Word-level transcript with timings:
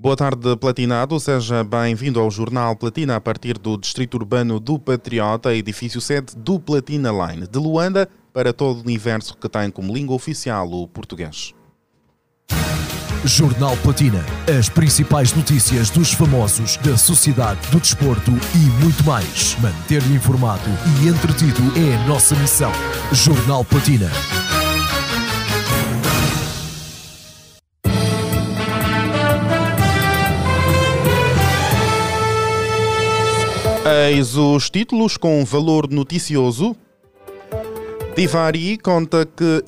Boa 0.00 0.14
tarde, 0.14 0.56
Platinado. 0.56 1.18
Seja 1.18 1.64
bem-vindo 1.64 2.20
ao 2.20 2.30
Jornal 2.30 2.76
Platina 2.76 3.16
a 3.16 3.20
partir 3.20 3.58
do 3.58 3.76
Distrito 3.76 4.14
Urbano 4.14 4.60
do 4.60 4.78
Patriota, 4.78 5.52
edifício 5.52 6.00
sede 6.00 6.36
do 6.36 6.60
Platina 6.60 7.10
Line, 7.10 7.48
de 7.48 7.58
Luanda 7.58 8.08
para 8.32 8.52
todo 8.52 8.78
o 8.78 8.82
universo 8.82 9.36
que 9.36 9.48
tem 9.48 9.68
como 9.72 9.92
língua 9.92 10.14
oficial 10.14 10.70
o 10.70 10.86
português. 10.86 11.52
Jornal 13.24 13.76
Platina. 13.78 14.24
As 14.56 14.68
principais 14.68 15.34
notícias 15.34 15.90
dos 15.90 16.12
famosos, 16.12 16.76
da 16.76 16.96
sociedade, 16.96 17.60
do 17.72 17.80
desporto 17.80 18.30
e 18.54 18.84
muito 18.84 19.02
mais. 19.02 19.56
Manter-lhe 19.60 20.14
informado 20.14 20.70
e 21.02 21.08
entretido 21.08 21.60
é 21.76 21.96
a 21.96 22.06
nossa 22.06 22.36
missão. 22.36 22.70
Jornal 23.12 23.64
Platina. 23.64 24.08
Eis 33.90 34.36
os 34.36 34.68
títulos 34.68 35.16
com 35.16 35.42
valor 35.46 35.90
noticioso. 35.90 36.76
Divari 38.14 38.76
conta 38.76 39.24
que 39.24 39.64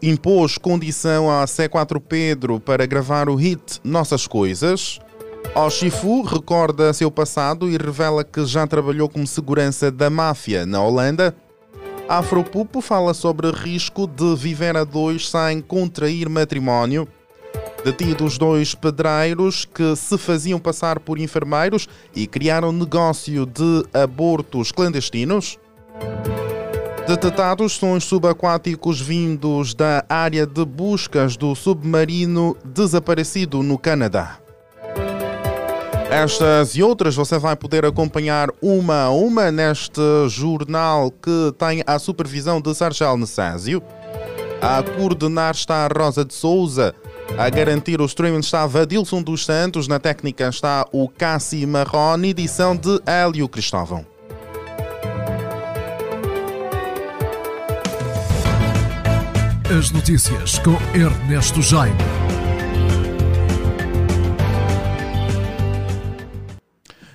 impôs 0.00 0.56
condição 0.58 1.28
a 1.28 1.44
C4 1.44 2.00
Pedro 2.00 2.60
para 2.60 2.86
gravar 2.86 3.28
o 3.28 3.34
hit 3.34 3.80
Nossas 3.82 4.28
Coisas. 4.28 5.00
Oshifu 5.56 6.22
recorda 6.22 6.92
seu 6.92 7.10
passado 7.10 7.68
e 7.68 7.76
revela 7.76 8.22
que 8.22 8.44
já 8.44 8.64
trabalhou 8.64 9.08
como 9.08 9.26
segurança 9.26 9.90
da 9.90 10.08
máfia 10.08 10.64
na 10.64 10.80
Holanda. 10.80 11.34
Afropupo 12.08 12.80
fala 12.80 13.12
sobre 13.12 13.50
risco 13.50 14.06
de 14.06 14.36
viver 14.36 14.76
a 14.76 14.84
dois 14.84 15.28
sem 15.28 15.60
contrair 15.60 16.28
matrimónio. 16.28 17.08
Detidos 17.88 18.36
dois 18.36 18.74
pedreiros 18.74 19.64
que 19.64 19.96
se 19.96 20.18
faziam 20.18 20.60
passar 20.60 21.00
por 21.00 21.18
enfermeiros 21.18 21.88
e 22.14 22.26
criaram 22.26 22.70
negócio 22.70 23.46
de 23.46 23.82
abortos 23.94 24.70
clandestinos. 24.70 25.58
Detetados 27.06 27.72
sons 27.72 28.04
subaquáticos 28.04 29.00
vindos 29.00 29.72
da 29.72 30.04
área 30.06 30.46
de 30.46 30.66
buscas 30.66 31.34
do 31.34 31.54
submarino 31.54 32.54
desaparecido 32.62 33.62
no 33.62 33.78
Canadá. 33.78 34.38
Estas 36.10 36.76
e 36.76 36.82
outras 36.82 37.14
você 37.14 37.38
vai 37.38 37.56
poder 37.56 37.86
acompanhar 37.86 38.50
uma 38.60 39.04
a 39.04 39.10
uma 39.10 39.50
neste 39.50 40.28
jornal 40.28 41.10
que 41.10 41.54
tem 41.56 41.82
a 41.86 41.98
supervisão 41.98 42.60
de 42.60 42.74
Sargel 42.74 43.16
Necésio. 43.16 43.82
A 44.60 44.82
coordenar 44.82 45.54
está 45.54 45.86
a 45.86 45.88
Rosa 45.88 46.22
de 46.22 46.34
Souza. 46.34 46.94
A 47.36 47.50
garantir 47.50 48.00
o 48.00 48.04
streaming 48.06 48.40
está 48.40 48.66
Vadilson 48.66 49.22
dos 49.22 49.44
Santos. 49.44 49.86
Na 49.86 49.98
técnica 49.98 50.48
está 50.48 50.86
o 50.92 51.08
Cassi 51.08 51.66
Marrone, 51.66 52.30
edição 52.30 52.74
de 52.74 53.00
Hélio 53.06 53.48
Cristóvão. 53.48 54.04
As 59.78 59.90
notícias 59.90 60.58
com 60.60 60.76
Ernesto 60.98 61.60
Jaime. 61.60 61.98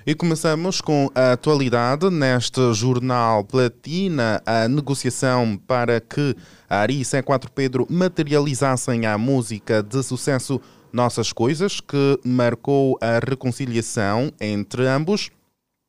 E 0.06 0.14
começamos 0.14 0.82
com 0.82 1.10
a 1.14 1.32
atualidade 1.32 2.10
neste 2.10 2.74
jornal 2.74 3.42
Platina, 3.42 4.42
a 4.44 4.68
negociação 4.68 5.58
para 5.66 5.98
que 5.98 6.36
Ari 6.80 7.00
C4 7.02 7.48
Pedro 7.54 7.86
materializassem 7.90 9.06
a 9.06 9.16
música 9.18 9.82
de 9.82 10.02
sucesso 10.02 10.60
Nossas 10.92 11.32
Coisas, 11.32 11.80
que 11.80 12.20
marcou 12.24 12.98
a 13.00 13.18
reconciliação 13.18 14.32
entre 14.40 14.86
ambos 14.86 15.30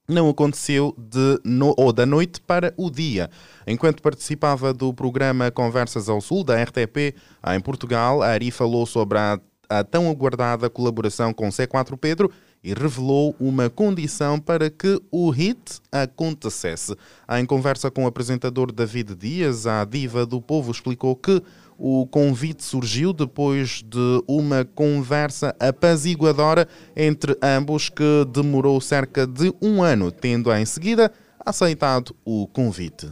não 0.07 0.29
aconteceu 0.29 0.93
de 0.97 1.39
no, 1.43 1.73
ou 1.77 1.91
da 1.91 2.05
noite 2.05 2.39
para 2.39 2.73
o 2.77 2.89
dia. 2.89 3.29
Enquanto 3.65 4.01
participava 4.01 4.73
do 4.73 4.93
programa 4.93 5.51
Conversas 5.51 6.07
ao 6.09 6.21
Sul 6.21 6.43
da 6.43 6.61
RTP 6.61 7.15
em 7.47 7.59
Portugal, 7.59 8.21
a 8.21 8.27
Ari 8.27 8.51
falou 8.51 8.85
sobre 8.85 9.17
a, 9.17 9.39
a 9.69 9.83
tão 9.83 10.09
aguardada 10.09 10.69
colaboração 10.69 11.33
com 11.33 11.49
C4 11.49 11.97
Pedro 11.97 12.31
e 12.65 12.73
revelou 12.73 13.35
uma 13.39 13.69
condição 13.69 14.39
para 14.39 14.71
que 14.71 14.99
o 15.11 15.29
hit 15.29 15.79
acontecesse. 15.91 16.95
Em 17.29 17.45
conversa 17.45 17.91
com 17.91 18.05
o 18.05 18.07
apresentador 18.07 18.71
David 18.71 19.13
Dias, 19.13 19.67
a 19.67 19.85
diva 19.85 20.25
do 20.25 20.41
povo 20.41 20.71
explicou 20.71 21.15
que 21.15 21.43
o 21.77 22.07
convite 22.07 22.63
surgiu 22.63 23.13
depois 23.13 23.83
de 23.83 24.23
uma 24.27 24.65
conversa 24.65 25.55
apaziguadora 25.59 26.67
entre 26.95 27.37
ambos 27.39 27.87
que 27.89 28.25
demorou 28.31 28.81
cerca 28.81 29.27
de 29.27 29.53
um 29.61 29.83
ano, 29.83 30.11
tendo 30.11 30.51
em 30.51 30.65
seguida 30.65 31.11
aceitado 31.45 32.15
o 32.25 32.47
convite. 32.47 33.11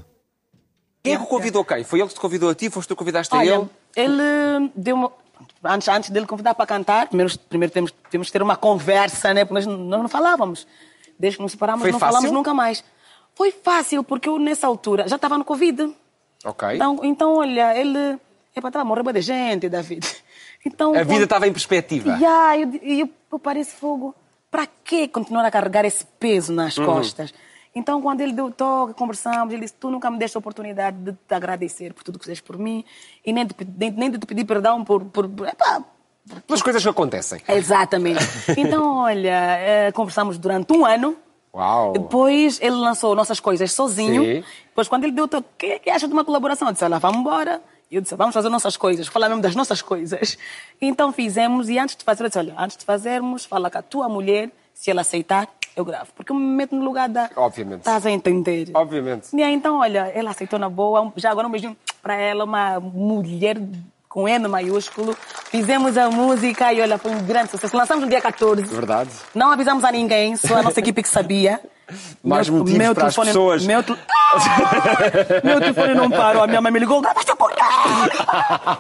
Quem 1.04 1.14
é 1.14 1.18
que 1.18 1.24
o 1.24 1.28
convidou 1.28 1.64
quem? 1.64 1.84
Foi 1.84 2.00
ele 2.00 2.08
que 2.08 2.16
te 2.16 2.20
convidou 2.20 2.50
a 2.50 2.56
ti? 2.56 2.72
Foste 2.72 2.88
tu 2.88 2.96
que 2.96 3.00
convidaste 3.00 3.36
a 3.36 3.46
ele? 3.46 3.70
Ele 3.96 4.72
deu 4.76 4.96
uma... 4.96 5.12
Antes, 5.64 5.88
antes 5.88 6.10
dele 6.10 6.26
convidar 6.26 6.54
para 6.56 6.66
cantar, 6.66 7.08
primeiro, 7.08 7.38
primeiro 7.40 7.74
temos, 7.74 7.92
temos 8.10 8.28
que 8.28 8.34
ter 8.34 8.42
uma 8.42 8.56
conversa, 8.56 9.34
né? 9.34 9.46
Porque 9.46 9.54
nós, 9.54 9.66
nós 9.66 10.02
não 10.02 10.10
falávamos. 10.10 10.68
Desde 11.18 11.38
que 11.38 11.44
nos 11.44 11.52
separamos, 11.54 11.82
Foi 11.82 11.92
não 11.92 12.00
fácil? 12.00 12.14
falamos 12.16 12.32
nunca 12.32 12.54
mais. 12.54 12.84
Foi 13.36 13.52
fácil, 13.52 14.04
porque 14.04 14.28
eu, 14.30 14.38
nessa 14.38 14.68
altura, 14.68 15.08
já 15.08 15.16
estava 15.16 15.38
no 15.38 15.46
Covid. 15.46 15.94
Ok. 16.46 16.76
Então, 16.76 17.00
então 17.04 17.36
olha, 17.36 17.78
ele... 17.78 18.20
Epa, 18.56 18.68
estava 18.68 18.82
a 18.82 18.86
morrer 18.86 19.14
de 19.14 19.22
gente, 19.22 19.70
David. 19.70 20.06
Então, 20.66 20.96
A 20.96 21.04
vida 21.04 21.26
estava 21.26 21.46
em 21.46 21.52
perspectiva. 21.52 22.12
Yeah, 22.16 22.58
eu, 22.58 22.80
eu, 22.82 23.10
eu 23.34 23.38
parei 23.40 23.62
esse 23.64 23.76
fogo. 23.76 24.16
Para 24.50 24.66
que 24.66 25.10
continuar 25.10 25.44
a 25.44 25.52
carregar 25.52 25.84
esse 25.84 26.06
peso 26.06 26.54
nas 26.54 26.78
Uhum. 26.78 26.86
costas? 26.86 27.34
Então, 27.76 28.02
quando 28.02 28.22
ele 28.22 28.34
deu 28.34 28.52
toque, 28.52 28.94
conversamos, 28.94 29.54
ele 29.54 29.64
disse: 29.64 29.74
Tu 29.74 29.90
nunca 29.90 30.10
me 30.12 30.18
deste 30.18 30.38
a 30.38 30.40
oportunidade 30.40 30.98
de 30.98 31.14
te 31.14 31.34
agradecer 31.34 31.94
por 31.94 32.04
tudo 32.04 32.20
que 32.20 32.26
fizeste 32.26 32.44
por 32.44 32.58
mim 32.58 32.86
e 33.26 33.34
nem 33.34 33.46
de, 33.46 33.56
nem, 33.78 33.92
nem 33.92 34.12
de 34.12 34.20
te 34.20 34.26
pedir 34.26 34.46
perdão 34.46 34.84
por. 34.84 35.04
por 35.06 35.26
epá, 35.48 35.84
Pelas 36.48 36.62
coisas 36.62 36.82
que 36.82 36.90
acontecem. 36.90 37.42
Exatamente. 37.50 38.24
Então, 38.58 38.98
olha, 39.00 39.58
eh, 39.60 39.92
conversamos 39.92 40.38
durante 40.38 40.72
um 40.72 40.86
ano. 40.86 41.18
Uau. 41.54 41.94
Depois 41.94 42.60
ele 42.62 42.76
lançou 42.76 43.14
Nossas 43.14 43.40
Coisas 43.40 43.72
sozinho. 43.72 44.24
Sim. 44.24 44.44
Depois, 44.68 44.88
quando 44.88 45.04
ele 45.04 45.14
deu 45.14 45.26
o 45.26 45.28
toque, 45.28 45.48
o 45.48 45.58
que, 45.58 45.80
que 45.80 45.90
acha 45.90 46.08
de 46.08 46.14
uma 46.14 46.24
colaboração? 46.24 46.68
Eu 46.68 46.72
disse: 46.74 46.86
Olha, 46.86 46.98
vamos 46.98 47.20
embora. 47.20 47.62
E 47.92 47.96
eu 47.96 48.02
disse: 48.02 48.16
Vamos 48.16 48.34
fazer 48.34 48.50
nossas 48.50 48.78
coisas, 48.78 49.08
falar 49.08 49.30
mesmo 49.30 49.42
das 49.42 49.56
nossas 49.56 49.82
coisas. 49.82 50.38
Então 50.82 51.12
fizemos, 51.12 51.70
e 51.70 51.78
antes 51.78 51.96
de 51.96 52.04
fazer, 52.04 52.24
eu 52.24 52.28
disse: 52.28 52.40
Olha, 52.40 52.56
antes 52.58 52.78
de 52.78 52.86
fazermos, 52.86 53.46
fala 53.46 53.70
com 53.70 53.78
a 53.78 53.82
tua 53.82 54.08
mulher, 54.08 54.50
se 54.74 54.90
ela 54.90 55.02
aceitar, 55.02 55.48
eu 55.76 55.84
gravo. 55.84 56.08
Porque 56.16 56.32
eu 56.32 56.36
me 56.36 56.46
meto 56.46 56.76
no 56.76 56.84
lugar 56.84 57.10
da. 57.10 57.30
Obviamente. 57.36 57.80
Estás 57.80 58.06
a 58.06 58.12
entender? 58.12 58.70
Obviamente. 58.74 59.36
E 59.36 59.42
aí, 59.42 59.54
então, 59.54 59.80
olha, 59.80 60.12
ela 60.14 60.32
aceitou 60.32 60.60
na 60.60 60.70
boa. 60.70 61.12
Já 61.16 61.32
agora 61.32 61.48
um 61.48 61.52
beijinho 61.52 61.76
para 62.02 62.16
ela, 62.16 62.44
uma 62.44 62.80
mulher 62.80 63.58
com 64.08 64.28
M 64.28 64.48
maiúsculo. 64.48 65.16
Fizemos 65.50 65.98
a 65.98 66.10
música 66.10 66.72
e 66.72 66.82
olha, 66.82 66.98
foi 66.98 67.12
um 67.12 67.24
grande 67.24 67.50
sucesso. 67.50 67.76
Lançamos 67.76 68.04
no 68.04 68.10
dia 68.10 68.22
14. 68.22 68.62
Verdade. 68.64 69.10
Não 69.34 69.50
avisamos 69.50 69.84
a 69.84 69.92
ninguém, 69.92 70.36
só 70.36 70.58
a 70.58 70.62
nossa 70.64 70.80
equipe 70.80 71.02
que 71.02 71.10
sabia. 71.10 71.60
Mais 72.24 72.48
motivos 72.50 72.94
para 72.94 73.08
as 73.08 73.16
pessoas. 73.16 73.66
Meu, 73.66 73.84
tel- 73.84 73.98
meu 75.44 75.60
telefone 75.60 75.94
não 75.96 76.10
parou. 76.10 76.44
A 76.44 76.48
minha 76.48 76.62
mãe 76.62 76.72
me 76.72 76.80
ligou! 76.80 77.02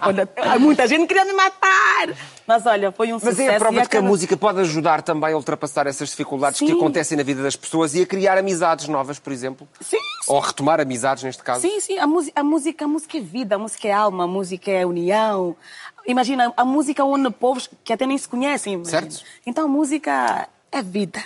Olha, 0.01 0.27
muita 0.59 0.87
gente 0.87 1.07
queria 1.07 1.25
me 1.25 1.33
matar. 1.33 2.09
Mas 2.45 2.65
olha, 2.65 2.91
foi 2.91 3.09
um 3.09 3.13
Mas 3.13 3.23
sucesso. 3.23 3.41
é 3.51 3.55
a 3.55 3.59
prova 3.59 3.81
de 3.81 3.89
que 3.89 3.97
a 3.97 4.01
música 4.01 4.35
pode 4.35 4.59
ajudar 4.61 5.01
também 5.01 5.33
a 5.33 5.37
ultrapassar 5.37 5.87
essas 5.87 6.09
dificuldades 6.09 6.59
que 6.59 6.67
Sim. 6.67 6.73
acontecem 6.77 7.17
na 7.17 7.23
vida 7.23 7.41
das 7.41 7.55
pessoas 7.55 7.95
e 7.95 8.01
a 8.01 8.05
criar 8.05 8.37
amizades 8.37 8.87
novas, 8.87 9.19
por 9.19 9.31
exemplo. 9.31 9.67
Sim, 9.79 9.97
Ou 10.27 10.39
retomar 10.39 10.79
amizades, 10.81 11.23
neste 11.23 11.41
caso. 11.43 11.61
Sim, 11.61 11.79
sim, 11.79 11.97
a, 11.97 12.07
música, 12.07 12.39
a 12.39 12.43
música, 12.43 12.85
a 12.85 12.87
música 12.87 13.17
é 13.17 13.21
vida, 13.21 13.55
a 13.55 13.59
música 13.59 13.87
é 13.87 13.91
alma, 13.93 14.25
a 14.25 14.27
música 14.27 14.69
é 14.71 14.85
união. 14.85 15.55
Imagina, 16.05 16.51
a 16.57 16.65
música 16.65 17.03
une 17.05 17.29
povos 17.31 17.69
que 17.83 17.93
até 17.93 18.05
nem 18.05 18.17
se 18.17 18.27
conhecem. 18.27 18.73
imagina. 18.73 19.01
Certo. 19.01 19.23
Então 19.45 19.65
a 19.65 19.67
música 19.69 20.47
é 20.71 20.81
vida. 20.81 21.23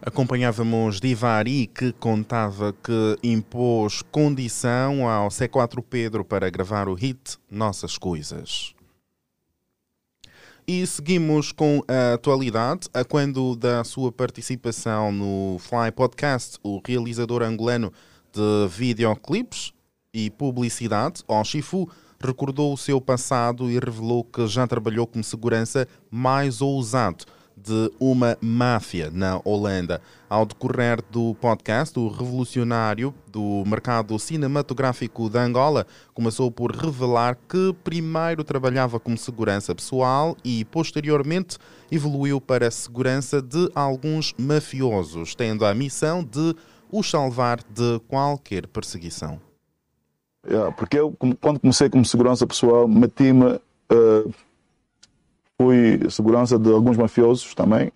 Acompanhávamos 0.00 1.00
Divari, 1.00 1.66
que 1.66 1.92
contava 1.92 2.72
que 2.72 3.18
impôs 3.20 4.00
condição 4.00 5.08
ao 5.08 5.28
C4 5.28 5.82
Pedro 5.82 6.24
para 6.24 6.48
gravar 6.48 6.88
o 6.88 6.94
hit 6.94 7.36
Nossas 7.50 7.98
Coisas. 7.98 8.74
E 10.66 10.86
seguimos 10.86 11.50
com 11.50 11.82
a 11.88 12.14
atualidade, 12.14 12.88
a 12.94 13.02
quando 13.02 13.56
da 13.56 13.82
sua 13.82 14.12
participação 14.12 15.10
no 15.10 15.58
Fly 15.58 15.90
Podcast, 15.90 16.58
o 16.62 16.80
realizador 16.86 17.42
angolano 17.42 17.92
de 18.32 18.68
videoclipes 18.68 19.72
e 20.14 20.30
publicidade, 20.30 21.24
Oshifu, 21.26 21.90
recordou 22.20 22.72
o 22.72 22.78
seu 22.78 23.00
passado 23.00 23.68
e 23.68 23.74
revelou 23.74 24.22
que 24.22 24.46
já 24.46 24.64
trabalhou 24.64 25.08
como 25.08 25.24
segurança 25.24 25.88
mais 26.08 26.60
ousado 26.60 27.24
de 27.68 27.92
uma 28.00 28.36
máfia 28.40 29.10
na 29.12 29.40
Holanda. 29.44 30.00
Ao 30.28 30.46
decorrer 30.46 31.02
do 31.10 31.34
podcast, 31.34 31.98
o 31.98 32.08
revolucionário 32.08 33.14
do 33.26 33.62
mercado 33.66 34.18
cinematográfico 34.18 35.28
de 35.28 35.38
Angola 35.38 35.86
começou 36.14 36.50
por 36.50 36.74
revelar 36.74 37.38
que 37.46 37.74
primeiro 37.84 38.42
trabalhava 38.42 38.98
como 38.98 39.18
segurança 39.18 39.74
pessoal 39.74 40.34
e, 40.42 40.64
posteriormente, 40.64 41.58
evoluiu 41.92 42.40
para 42.40 42.68
a 42.68 42.70
segurança 42.70 43.42
de 43.42 43.70
alguns 43.74 44.34
mafiosos, 44.38 45.34
tendo 45.34 45.66
a 45.66 45.74
missão 45.74 46.24
de 46.24 46.54
os 46.90 47.10
salvar 47.10 47.58
de 47.62 48.00
qualquer 48.08 48.66
perseguição. 48.66 49.38
Yeah, 50.46 50.72
porque 50.72 50.98
eu, 50.98 51.14
quando 51.40 51.60
comecei 51.60 51.90
como 51.90 52.04
segurança 52.04 52.46
pessoal, 52.46 52.88
meti-me. 52.88 53.60
Uh, 53.92 54.32
fui 55.60 56.08
segurança 56.10 56.58
de 56.58 56.72
alguns 56.72 56.96
mafiosos 56.96 57.54
também. 57.54 57.90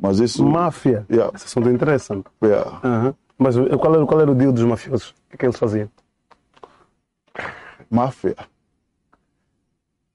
Mas 0.00 0.18
isso. 0.18 0.44
Máfia? 0.44 1.06
Yeah. 1.10 1.30
Esse 1.34 1.44
assunto 1.46 1.68
é 1.68 1.72
interessante. 1.72 2.24
Yeah. 2.42 2.80
Uhum. 2.82 3.14
Mas 3.38 3.54
qual 3.78 3.94
era, 3.94 4.06
qual 4.06 4.20
era 4.20 4.30
o 4.30 4.34
deal 4.34 4.52
dos 4.52 4.64
mafiosos? 4.64 5.10
O 5.10 5.14
que, 5.30 5.34
é 5.34 5.36
que 5.38 5.46
eles 5.46 5.58
faziam? 5.58 5.88
Máfia. 7.90 8.36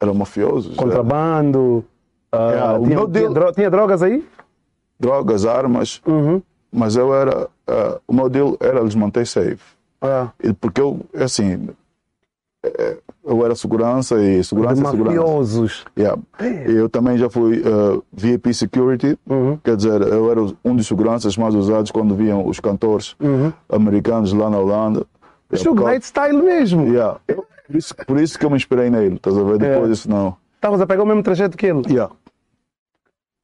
Eram 0.01 0.13
mafiosos. 0.13 0.75
Contrabando. 0.75 1.86
Uh, 2.33 2.38
Yeah, 2.38 2.80
tinha, 2.80 2.88
tinha, 2.98 3.07
deal- 3.07 3.33
dro- 3.33 3.51
tinha 3.54 3.69
drogas 3.69 4.01
aí? 4.04 4.27
Drogas, 5.00 5.45
armas. 5.45 6.01
Uhum. 6.06 6.42
Mas 6.72 6.95
eu 6.95 7.13
era. 7.13 7.45
uh, 7.45 8.01
o 8.07 8.13
meu 8.13 8.30
deal 8.30 8.57
era 8.60 8.81
lhes 8.81 8.95
manter 8.95 9.25
safe. 9.25 9.75
Ah, 10.01 10.30
E 10.44 10.51
Porque 10.54 10.81
eu, 10.81 11.00
assim. 11.16 11.69
eh, 12.63 12.98
Eu 13.27 13.44
era 13.44 13.56
segurança 13.56 14.16
e 14.22 14.38
de 14.38 14.44
segurança 14.44 14.81
é 14.81 14.86
segurança. 14.92 15.18
mafiosos. 15.18 15.83
Yeah. 15.98 16.22
Eu 16.68 16.88
também 16.88 17.18
já 17.18 17.27
fui 17.30 17.60
uh, 17.62 18.04
VIP 18.13 18.54
Security, 18.54 19.18
Uhum. 19.27 19.57
quer 19.63 19.75
dizer, 19.75 20.00
eu 20.01 20.30
era 20.31 20.42
um 20.63 20.75
dos 20.75 20.86
seguranças 20.88 21.36
mais 21.36 21.56
usados 21.56 21.89
quando 21.89 22.13
viam 22.16 22.45
os 22.48 22.60
cantores 22.60 23.16
Uhum. 23.19 23.51
americanos 23.69 24.31
lá 24.31 24.48
na 24.50 24.60
Holanda. 24.60 25.06
Suge 25.54 25.69
Yeah, 25.69 25.92
Knight 25.92 26.06
style 26.06 26.38
mesmo. 26.44 26.86
yeah. 26.88 27.19
Por, 27.68 27.75
isso, 27.75 27.95
por 28.07 28.19
isso 28.19 28.38
que 28.38 28.45
eu 28.45 28.50
me 28.51 28.57
inspirei 28.57 28.89
nele, 28.92 29.16
estás 29.16 29.36
a 29.38 29.44
ver? 29.44 29.57
Depois 29.57 29.86
É. 29.86 29.88
disso, 29.92 30.10
não. 30.10 30.36
Estavas 30.56 30.80
a 30.81 30.86
pegar 30.86 31.01
o 31.04 31.06
mesmo 31.06 31.24
trajeto 31.24 31.57
que 31.57 31.66
ele. 31.66 31.81
Yeah. 31.89 32.13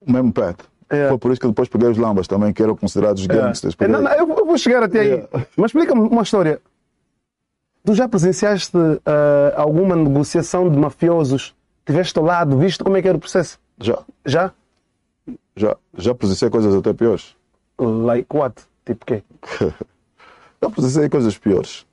O 0.05 0.11
mesmo 0.11 0.31
pet. 0.33 0.57
Yeah. 0.91 1.09
Foi 1.09 1.17
por 1.17 1.31
isso 1.31 1.41
que 1.41 1.47
depois 1.47 1.69
peguei 1.69 1.89
os 1.89 1.97
lambas 1.97 2.27
também, 2.27 2.51
que 2.53 2.61
eram 2.61 2.75
considerados 2.75 3.25
gangsters. 3.25 3.73
É, 3.73 3.77
Peguei- 3.77 3.95
não, 3.95 4.01
não, 4.03 4.11
eu, 4.11 4.27
vou 4.45 4.57
chegar 4.57 4.83
até 4.83 4.99
aí. 4.99 5.07
Yeah. 5.07 5.27
Mas 5.55 5.67
explica-me 5.67 6.01
uma 6.01 6.21
história. 6.23 6.59
Tu 7.83 7.95
já 7.95 8.07
presenciaste 8.07 8.77
ah, 9.05 9.53
alguma 9.55 9.95
negociação 9.95 10.69
de 10.69 10.77
mafiosos? 10.77 11.55
Tiveste 11.85 12.17
ao 12.19 12.25
lado, 12.25 12.57
viste 12.57 12.83
como 12.83 12.95
é 12.97 13.01
que 13.01 13.07
era 13.07 13.17
o 13.17 13.19
processo? 13.19 13.59
Já, 13.79 13.97
Já? 14.25 14.53
já, 15.55 15.75
já 15.97 16.13
presenciei 16.13 16.51
coisas 16.51 16.75
até 16.75 16.93
piores. 16.93 17.35
Like 17.79 18.27
what? 18.31 18.61
Tipo 18.85 19.05
quê? 19.05 19.23
Já 20.63 20.69
presenciei 20.69 21.09
coisas 21.09 21.35
piores. 21.35 21.87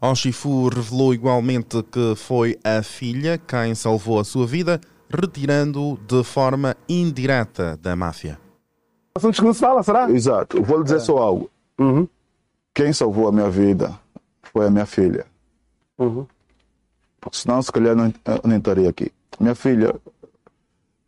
Oshifu 0.00 0.68
revelou 0.68 1.12
igualmente 1.14 1.80
que 1.84 2.14
foi 2.16 2.58
a 2.64 2.82
filha 2.82 3.38
quem 3.38 3.74
salvou 3.74 4.18
a 4.18 4.24
sua 4.24 4.46
vida, 4.46 4.80
retirando-o 5.08 5.96
de 5.98 6.24
forma 6.24 6.74
indireta 6.88 7.76
da 7.76 7.94
máfia. 7.94 8.38
Assuntos 9.14 9.38
que 9.38 9.44
não 9.44 9.52
se 9.52 9.60
fala, 9.60 9.82
será? 9.82 10.10
Exato. 10.10 10.62
Vou 10.62 10.78
lhe 10.78 10.84
dizer 10.84 11.00
só 11.00 11.18
algo. 11.18 11.50
Uhum. 11.78 12.08
Quem 12.74 12.92
salvou 12.92 13.28
a 13.28 13.32
minha 13.32 13.50
vida 13.50 13.98
foi 14.42 14.66
a 14.66 14.70
minha 14.70 14.86
filha. 14.86 15.26
Uhum. 15.98 16.26
Porque 17.20 17.36
senão, 17.38 17.60
se 17.60 17.70
calhar, 17.70 17.94
não, 17.94 18.06
eu 18.06 18.40
nem 18.44 18.58
estaria 18.58 18.88
aqui. 18.88 19.12
Minha 19.38 19.54
filha 19.54 19.94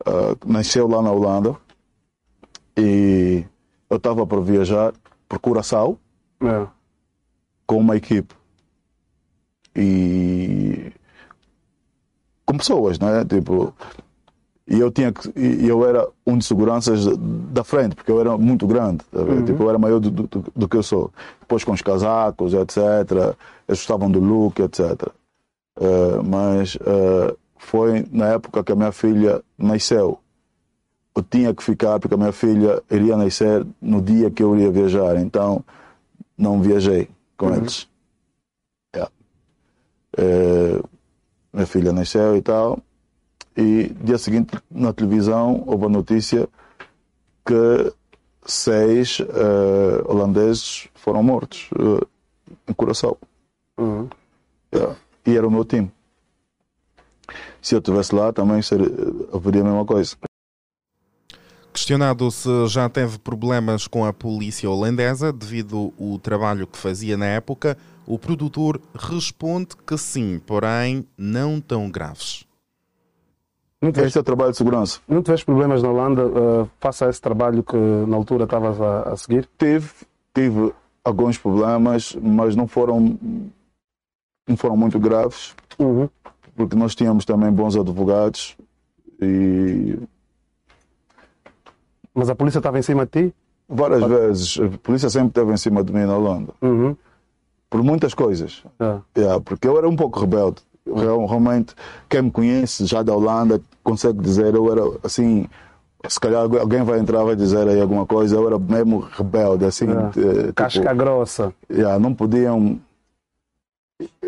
ah, 0.05 0.37
nasceu 0.47 0.87
lá 0.88 1.00
na 1.00 1.11
Holanda 1.11 1.56
e 2.76 3.44
eu 3.88 3.97
estava 3.97 4.26
para 4.26 4.41
viajar 4.41 4.93
por 5.29 5.38
Curaçao 5.38 5.99
É. 6.43 6.67
com 7.67 7.79
uma 7.79 7.97
equipe. 7.97 8.35
E 9.75 10.93
com 12.44 12.56
pessoas, 12.58 12.99
né? 12.99 13.25
Tipo, 13.25 13.75
e 14.73 14.81
eu 14.81 14.91
tinha 14.91 15.13
e 15.37 15.69
eu 15.69 15.87
era 15.87 16.09
um 16.27 16.39
de 16.39 16.47
seguranças 16.47 17.05
da 17.53 17.63
frente, 17.63 17.95
porque 17.95 18.11
eu 18.11 18.19
era 18.19 18.39
muito 18.39 18.67
grande, 18.67 19.05
tá 19.13 19.23
vendo? 19.23 19.45
tipo, 19.45 19.63
eu 19.63 19.69
era 19.69 19.79
maior 19.79 20.01
do, 20.01 20.11
do, 20.11 20.45
do 20.57 20.67
que 20.67 20.79
eu 20.79 20.83
sou. 20.83 21.13
Depois 21.41 21.63
com 21.63 21.73
os 21.73 21.83
casacos, 21.83 22.55
etc. 22.55 22.79
Eles 23.69 23.81
gostavam 23.81 24.11
do 24.11 24.19
look, 24.19 24.61
etc. 24.63 25.13
Eh, 25.79 26.23
mas 26.25 26.79
eh, 26.81 27.37
foi 27.59 28.07
na 28.11 28.29
época 28.29 28.65
que 28.65 28.73
a 28.73 28.75
minha 28.75 28.93
filha 28.93 29.43
nasceu. 29.59 30.19
Eu 31.15 31.23
tinha 31.23 31.53
que 31.55 31.63
ficar 31.63 32.01
porque 32.01 32.15
a 32.15 32.19
minha 32.19 32.33
filha 32.33 32.83
iria 32.91 33.15
nascer 33.15 33.67
no 33.79 34.01
dia 34.01 34.31
que 34.31 34.43
eu 34.43 34.57
iria 34.57 34.71
viajar, 34.71 35.19
então 35.19 35.63
não 36.39 36.63
viajei 36.63 37.11
com 37.37 37.55
eles. 37.55 37.87
Yeah. 38.97 39.13
Eh, 40.17 40.81
minha 41.53 41.67
filha 41.67 41.93
nasceu 41.93 42.39
e 42.39 42.41
tal. 42.41 42.79
E 43.57 43.95
dia 44.03 44.19
seguinte 44.19 44.59
na 44.71 44.93
televisão 44.93 45.63
houve 45.67 45.87
a 45.87 45.89
notícia 45.89 46.49
que 47.45 47.93
seis 48.47 49.19
eh, 49.21 50.03
holandeses 50.07 50.89
foram 50.95 51.23
mortos 51.23 51.69
eh, 51.79 52.07
em 52.69 52.73
Curaçao. 52.73 53.19
Uhum. 53.79 54.09
Yeah. 54.75 54.97
E 55.27 55.37
era 55.37 55.47
o 55.47 55.51
meu 55.51 55.65
time. 55.65 55.91
Se 57.61 57.75
eu 57.75 57.79
estivesse 57.79 58.15
lá 58.15 58.33
também 58.33 58.61
seria, 58.63 58.89
haveria 59.33 59.61
a 59.61 59.65
mesma 59.65 59.85
coisa. 59.85 60.17
Questionado 61.73 62.31
se 62.31 62.67
já 62.69 62.89
teve 62.89 63.19
problemas 63.19 63.87
com 63.87 64.05
a 64.05 64.13
polícia 64.13 64.69
holandesa 64.69 65.33
devido 65.33 65.93
ao 65.99 66.19
trabalho 66.19 66.67
que 66.67 66.77
fazia 66.77 67.17
na 67.17 67.27
época, 67.27 67.79
o 68.07 68.19
produtor 68.19 68.81
responde 68.95 69.77
que 69.87 69.97
sim, 69.97 70.39
porém 70.45 71.07
não 71.17 71.61
tão 71.61 71.91
graves. 71.91 72.45
Não 73.82 73.90
tiveste, 73.90 74.06
Este 74.11 74.19
é 74.19 74.20
o 74.20 74.25
trabalho 74.25 74.52
de 74.52 74.56
segurança. 74.58 75.00
não 75.08 75.23
tiveste 75.23 75.44
problemas 75.44 75.82
na 75.82 75.90
Holanda 75.90 76.25
uh, 76.26 76.70
face 76.81 77.05
a 77.05 77.08
esse 77.08 77.20
trabalho 77.20 77.62
que 77.64 77.76
na 77.76 78.17
altura 78.17 78.44
estavas 78.44 78.81
a, 78.81 79.02
a 79.12 79.17
seguir? 79.17 79.49
Tive, 79.58 79.90
tive 80.32 80.73
alguns 81.05 81.37
problemas, 81.37 82.17
mas 82.23 82.55
não 82.55 82.69
foram, 82.69 83.19
não 84.49 84.56
foram 84.56 84.76
muito 84.76 84.99
graves, 85.00 85.55
Uhum. 85.81 86.08
porque 86.55 86.76
nós 86.76 86.94
tínhamos 86.94 87.25
também 87.25 87.50
bons 87.50 87.76
advogados 87.76 88.56
e 89.20 89.99
Mas 92.14 92.29
a 92.31 92.34
polícia 92.34 92.58
estava 92.58 92.79
em 92.79 92.82
cima 92.82 93.05
de 93.06 93.11
ti? 93.31 93.34
várias 93.69 94.05
vezes 94.05 94.61
a 94.61 94.79
polícia 94.79 95.08
sempre 95.08 95.29
esteve 95.29 95.50
em 95.52 95.56
cima 95.56 95.82
de 95.82 95.93
mim 95.93 96.05
na 96.05 96.17
Holanda, 96.17 96.52
Uhum. 96.62 96.94
por 97.70 97.82
muitas 97.82 98.12
coisas. 98.14 98.62
Ah. 98.79 99.00
Yeah, 99.17 99.40
porque 99.40 99.67
eu 99.67 99.76
era 99.79 99.88
um 99.88 99.96
pouco 99.96 100.20
rebelde. 100.20 100.61
Real- 100.87 101.26
Realmente, 101.26 101.75
quem 102.08 102.23
me 102.23 102.31
conhece 102.31 102.86
já 102.86 103.03
da 103.03 103.15
Holanda 103.15 103.60
consegue 103.84 104.20
dizer, 104.20 104.55
eu 104.55 104.70
era 104.70 104.82
assim. 105.05 105.46
Se 106.08 106.19
calhar 106.19 106.43
alguém 106.43 106.82
vai 106.82 106.98
entrar 106.98 107.22
vai 107.22 107.36
dizer 107.36 107.69
aí 107.69 107.81
alguma 107.81 108.05
coisa, 108.05 108.34
eu 108.34 108.46
era 108.48 108.58
mesmo 108.58 108.98
rebelde, 109.17 109.65
assim. 109.65 109.86
Ah. 109.89 110.10
eh, 110.17 110.43
tipo, 110.43 110.53
Casca 110.55 110.93
grossa. 110.93 111.53
yeah, 111.70 111.98
não 111.98 112.12
podiam. 112.12 112.81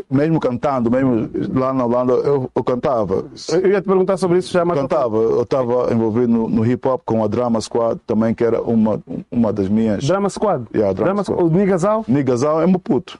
Mesmo 0.08 0.38
cantando, 0.38 0.88
mesmo 0.88 1.28
lá 1.52 1.72
na 1.72 1.84
Holanda, 1.84 2.12
eu, 2.12 2.48
eu 2.54 2.62
cantava. 2.62 3.24
Eu 3.50 3.70
ia 3.72 3.80
te 3.80 3.86
perguntar 3.86 4.16
sobre 4.16 4.38
isso 4.38 4.52
já, 4.52 4.64
mas 4.64 4.78
Cantava, 4.78 5.16
eu 5.16 5.42
estava 5.42 5.92
envolvido 5.92 6.28
no, 6.28 6.48
no 6.48 6.64
hip 6.64 6.86
hop 6.86 7.02
com 7.04 7.24
a 7.24 7.26
Drama 7.26 7.60
Squad 7.60 8.00
também, 8.06 8.32
que 8.34 8.44
era 8.44 8.62
uma, 8.62 9.02
uma 9.28 9.52
das 9.52 9.68
minhas. 9.68 10.04
Drama 10.06 10.28
Squad. 10.28 10.66
Yeah, 10.72 10.92
Drama 10.92 11.24
Squad. 11.24 11.42
O 11.42 11.48
Nigasal? 11.48 12.04
Nigazal 12.06 12.62
é 12.62 12.66
meu 12.68 12.78
puto. 12.78 13.18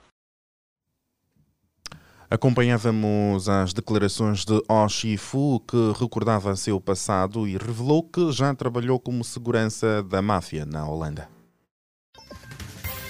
Acompanhávamos 2.35 3.49
as 3.49 3.73
declarações 3.73 4.45
de 4.45 4.61
Oshifu, 4.69 5.61
que 5.61 5.93
recordava 6.01 6.57
seu 6.57 6.81
passado 6.81 7.47
e 7.47 7.53
revelou 7.53 8.03
que 8.03 8.33
já 8.33 8.53
trabalhou 8.53 8.99
como 8.99 9.23
segurança 9.23 10.03
da 10.03 10.21
máfia 10.21 10.67
na 10.67 10.85
Holanda. 10.85 11.29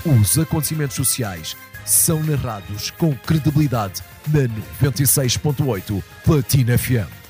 Os 0.04 0.38
acontecimentos 0.38 0.96
sociais 0.96 1.56
são 1.86 2.22
narrados 2.22 2.90
com 2.90 3.14
credibilidade 3.14 4.02
na 4.28 4.42
96.8 4.90 6.04
Platina 6.22 6.76
FM. 6.76 7.23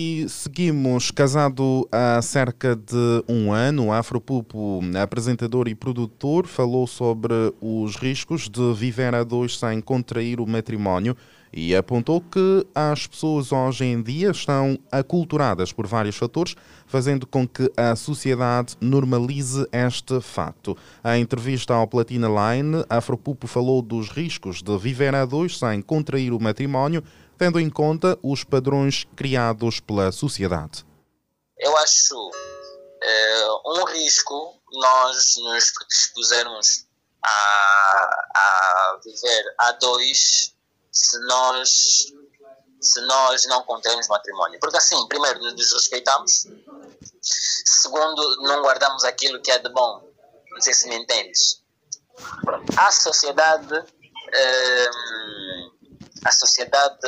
E 0.00 0.28
seguimos 0.28 1.10
casado 1.10 1.88
há 1.90 2.22
cerca 2.22 2.76
de 2.76 3.24
um 3.28 3.50
ano. 3.52 3.90
Afropupo, 3.90 4.80
apresentador 4.96 5.66
e 5.66 5.74
produtor, 5.74 6.46
falou 6.46 6.86
sobre 6.86 7.34
os 7.60 7.96
riscos 7.96 8.48
de 8.48 8.72
viver 8.74 9.12
a 9.12 9.24
dois 9.24 9.58
sem 9.58 9.80
contrair 9.80 10.38
o 10.38 10.46
matrimónio 10.46 11.16
e 11.52 11.74
apontou 11.74 12.20
que 12.20 12.64
as 12.74 13.08
pessoas 13.08 13.50
hoje 13.50 13.86
em 13.86 14.00
dia 14.00 14.30
estão 14.30 14.78
aculturadas 14.92 15.72
por 15.72 15.86
vários 15.86 16.16
fatores, 16.16 16.54
fazendo 16.86 17.26
com 17.26 17.46
que 17.48 17.68
a 17.76 17.96
sociedade 17.96 18.76
normalize 18.80 19.66
este 19.72 20.20
facto. 20.20 20.76
Em 21.04 21.22
entrevista 21.22 21.74
ao 21.74 21.88
Platina 21.88 22.28
Line, 22.28 22.84
Afropupo 22.88 23.46
falou 23.46 23.82
dos 23.82 24.10
riscos 24.10 24.62
de 24.62 24.78
viver 24.78 25.14
a 25.14 25.24
dois 25.24 25.58
sem 25.58 25.82
contrair 25.82 26.32
o 26.32 26.40
matrimónio, 26.40 27.02
tendo 27.38 27.60
em 27.60 27.70
conta 27.70 28.18
os 28.22 28.44
padrões 28.44 29.06
criados 29.16 29.80
pela 29.80 30.10
sociedade. 30.10 30.84
Eu 31.56 31.76
acho 31.78 32.30
é, 33.02 33.48
um 33.66 33.84
risco 33.84 34.60
nós 34.72 35.34
nos 35.38 35.70
predispusermos 35.70 36.86
a, 37.24 38.28
a 38.34 39.00
viver 39.04 39.54
a 39.58 39.72
dois 39.72 40.54
se 40.90 41.18
nós 41.26 42.12
se 42.80 43.00
nós 43.02 43.44
não 43.46 43.62
contemos 43.64 44.06
matrimónio. 44.08 44.60
Porque 44.60 44.76
assim, 44.76 45.06
primeiro, 45.08 45.40
nos 45.40 45.72
respeitamos, 45.72 46.46
segundo, 47.20 48.42
não 48.42 48.62
guardamos 48.62 49.02
aquilo 49.04 49.40
que 49.42 49.50
é 49.50 49.58
de 49.58 49.68
bom. 49.70 50.08
Não 50.50 50.60
sei 50.60 50.72
se 50.72 50.88
me 50.88 50.96
entendes. 50.96 51.62
A 52.76 52.90
sociedade, 52.90 53.74
hum, 53.74 55.57
a 56.24 56.32
sociedade 56.32 56.98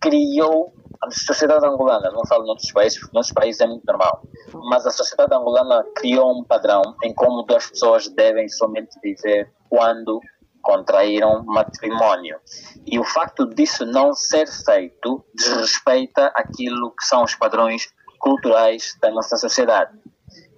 criou, 0.00 0.72
a 1.02 1.10
sociedade 1.10 1.64
angolana, 1.66 2.10
não 2.10 2.24
falo 2.26 2.46
noutros 2.46 2.72
países, 2.72 2.98
porque 2.98 3.14
noutros 3.14 3.32
países 3.32 3.60
é 3.60 3.66
muito 3.66 3.84
normal, 3.86 4.22
mas 4.68 4.86
a 4.86 4.90
sociedade 4.90 5.34
angolana 5.34 5.84
criou 5.96 6.38
um 6.38 6.44
padrão 6.44 6.82
em 7.02 7.14
como 7.14 7.42
duas 7.42 7.66
pessoas 7.66 8.08
devem 8.08 8.48
somente 8.48 8.98
viver 9.02 9.52
quando 9.68 10.20
contraíram 10.62 11.42
matrimónio. 11.44 12.38
E 12.86 12.98
o 12.98 13.04
facto 13.04 13.46
disso 13.46 13.86
não 13.86 14.12
ser 14.14 14.46
feito 14.46 15.24
desrespeita 15.34 16.26
aquilo 16.34 16.90
que 16.90 17.06
são 17.06 17.24
os 17.24 17.34
padrões 17.34 17.88
culturais 18.18 18.96
da 19.00 19.10
nossa 19.10 19.36
sociedade. 19.36 19.98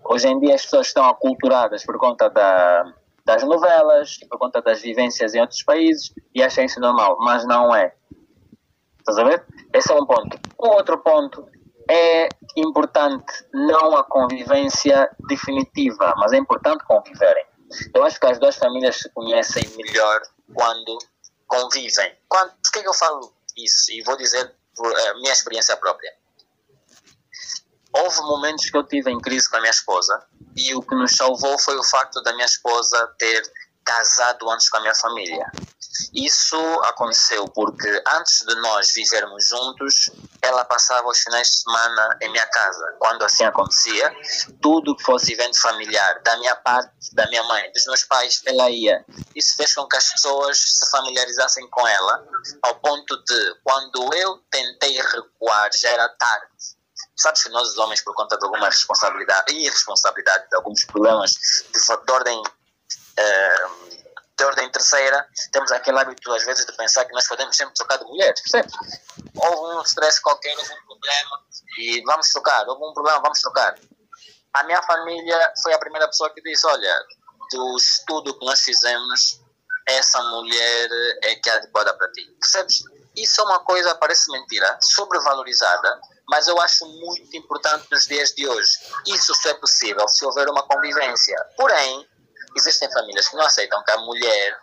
Hoje 0.04 0.28
em 0.28 0.38
dia 0.40 0.54
as 0.54 0.64
pessoas 0.64 0.88
estão 0.88 1.08
aculturadas 1.08 1.84
por 1.84 1.96
conta 1.96 2.28
da, 2.28 2.84
das 3.24 3.42
novelas 3.42 4.18
e 4.20 4.26
por 4.26 4.38
conta 4.38 4.60
das 4.60 4.80
vivências 4.80 5.34
em 5.34 5.40
outros 5.40 5.62
países 5.62 6.12
e 6.34 6.42
acham 6.42 6.64
isso 6.64 6.80
normal, 6.80 7.16
mas 7.20 7.44
não 7.46 7.74
é. 7.74 7.94
Estás 8.98 9.18
a 9.18 9.24
ver? 9.24 9.44
Esse 9.72 9.92
é 9.92 9.94
um 9.94 10.06
ponto. 10.06 10.38
O 10.58 10.68
outro 10.68 10.98
ponto 10.98 11.48
é 11.90 12.28
importante 12.56 13.44
não 13.52 13.96
a 13.96 14.04
convivência 14.04 15.10
definitiva, 15.28 16.14
mas 16.16 16.32
é 16.32 16.36
importante 16.36 16.84
conviverem. 16.84 17.44
Eu 17.94 18.04
acho 18.04 18.20
que 18.20 18.26
as 18.26 18.38
duas 18.38 18.56
famílias 18.56 18.96
se 18.96 19.08
conhecem 19.10 19.64
melhor 19.76 20.20
quando 20.54 20.98
convivem. 21.46 22.14
Quando, 22.28 22.50
por 22.50 22.72
que, 22.72 22.86
eu 22.86 22.94
falo 22.94 23.32
isso? 23.56 23.92
E 23.92 24.02
vou 24.02 24.16
dizer 24.16 24.54
por 24.76 24.86
a 24.86 25.14
minha 25.14 25.32
experiência 25.32 25.76
própria. 25.76 26.12
Houve 27.94 28.20
momentos 28.22 28.70
que 28.70 28.76
eu 28.76 28.84
tive 28.84 29.10
em 29.10 29.20
crise 29.20 29.48
com 29.48 29.56
a 29.56 29.60
minha 29.60 29.70
esposa 29.70 30.24
e 30.56 30.74
o 30.74 30.82
que 30.82 30.94
nos 30.94 31.12
salvou 31.12 31.58
foi 31.58 31.76
o 31.76 31.84
facto 31.84 32.22
da 32.22 32.32
minha 32.32 32.46
esposa 32.46 33.14
ter 33.18 33.42
casado 33.84 34.48
antes 34.50 34.68
com 34.68 34.78
a 34.78 34.80
minha 34.80 34.94
família. 34.94 35.50
Isso 36.14 36.56
aconteceu 36.84 37.44
porque 37.48 38.02
antes 38.14 38.40
de 38.46 38.54
nós 38.56 38.92
vivermos 38.94 39.46
juntos, 39.46 40.10
ela 40.40 40.64
passava 40.64 41.06
os 41.08 41.18
finais 41.18 41.48
de 41.48 41.56
semana 41.62 42.18
em 42.22 42.30
minha 42.30 42.46
casa. 42.46 42.96
Quando 42.98 43.22
assim 43.22 43.44
acontecia, 43.44 44.10
tudo 44.60 44.96
que 44.96 45.02
fosse 45.02 45.32
evento 45.32 45.60
familiar, 45.60 46.20
da 46.22 46.36
minha 46.38 46.56
parte, 46.56 47.14
da 47.14 47.26
minha 47.28 47.42
mãe, 47.44 47.70
dos 47.72 47.84
meus 47.86 48.04
pais, 48.04 48.40
ela 48.46 48.70
ia. 48.70 49.04
Isso 49.34 49.54
fez 49.56 49.74
com 49.74 49.86
que 49.86 49.96
as 49.96 50.12
pessoas 50.12 50.58
se 50.58 50.90
familiarizassem 50.90 51.68
com 51.68 51.86
ela, 51.86 52.26
ao 52.62 52.74
ponto 52.76 53.22
de, 53.24 53.54
quando 53.62 54.14
eu 54.14 54.38
tentei 54.50 54.98
recuar, 55.00 55.70
já 55.74 55.90
era 55.90 56.08
tarde. 56.08 56.81
Sabes 57.16 57.42
que 57.42 57.50
nós, 57.50 57.68
os 57.68 57.78
homens, 57.78 58.02
por 58.02 58.14
conta 58.14 58.36
de 58.38 58.44
alguma 58.44 58.66
responsabilidade 58.66 59.52
e 59.52 59.66
irresponsabilidade 59.66 60.48
de 60.48 60.56
alguns 60.56 60.84
problemas 60.84 61.30
de, 61.30 62.06
de 62.06 62.12
ordem. 62.12 62.38
Uh, 62.40 64.02
de 64.34 64.44
ordem 64.44 64.70
terceira, 64.70 65.28
temos 65.52 65.70
aquele 65.70 65.98
hábito 65.98 66.32
às 66.32 66.44
vezes 66.44 66.66
de 66.66 66.72
pensar 66.72 67.04
que 67.04 67.12
nós 67.12 67.28
podemos 67.28 67.54
sempre 67.56 67.74
trocar 67.74 67.98
de 67.98 68.04
mulheres, 68.04 68.40
percebes? 68.40 68.72
Houve 69.36 69.76
um 69.76 69.82
stress 69.82 70.20
qualquer, 70.20 70.56
houve 70.56 70.72
um 70.72 70.86
problema 70.86 71.42
e 71.78 72.02
vamos 72.02 72.28
trocar, 72.28 72.66
houve 72.66 72.84
um 72.84 72.94
problema, 72.94 73.20
vamos 73.20 73.40
trocar. 73.40 73.78
A 74.54 74.64
minha 74.64 74.82
família 74.82 75.52
foi 75.62 75.72
a 75.72 75.78
primeira 75.78 76.08
pessoa 76.08 76.30
que 76.30 76.42
disse, 76.42 76.66
olha, 76.66 77.06
do 77.52 77.76
estudo 77.76 78.38
que 78.38 78.44
nós 78.44 78.60
fizemos, 78.60 79.40
essa 79.86 80.22
mulher 80.22 80.88
é 81.22 81.36
que 81.36 81.48
é 81.48 81.54
adequada 81.54 81.94
para 81.94 82.10
ti, 82.12 82.24
percebes? 82.40 82.82
Isso 83.16 83.40
é 83.40 83.44
uma 83.44 83.60
coisa, 83.60 83.94
parece 83.96 84.30
mentira, 84.30 84.78
sobrevalorizada, 84.80 86.00
mas 86.28 86.48
eu 86.48 86.58
acho 86.60 86.86
muito 86.86 87.36
importante 87.36 87.86
nos 87.90 88.06
dias 88.06 88.30
de 88.30 88.48
hoje. 88.48 88.78
Isso 89.06 89.34
só 89.34 89.50
é 89.50 89.54
possível 89.54 90.06
se 90.08 90.24
houver 90.24 90.48
uma 90.48 90.62
convivência. 90.66 91.36
Porém, 91.56 92.08
existem 92.56 92.90
famílias 92.90 93.28
que 93.28 93.36
não 93.36 93.44
aceitam 93.44 93.82
que 93.84 93.90
a 93.90 93.98
mulher 93.98 94.58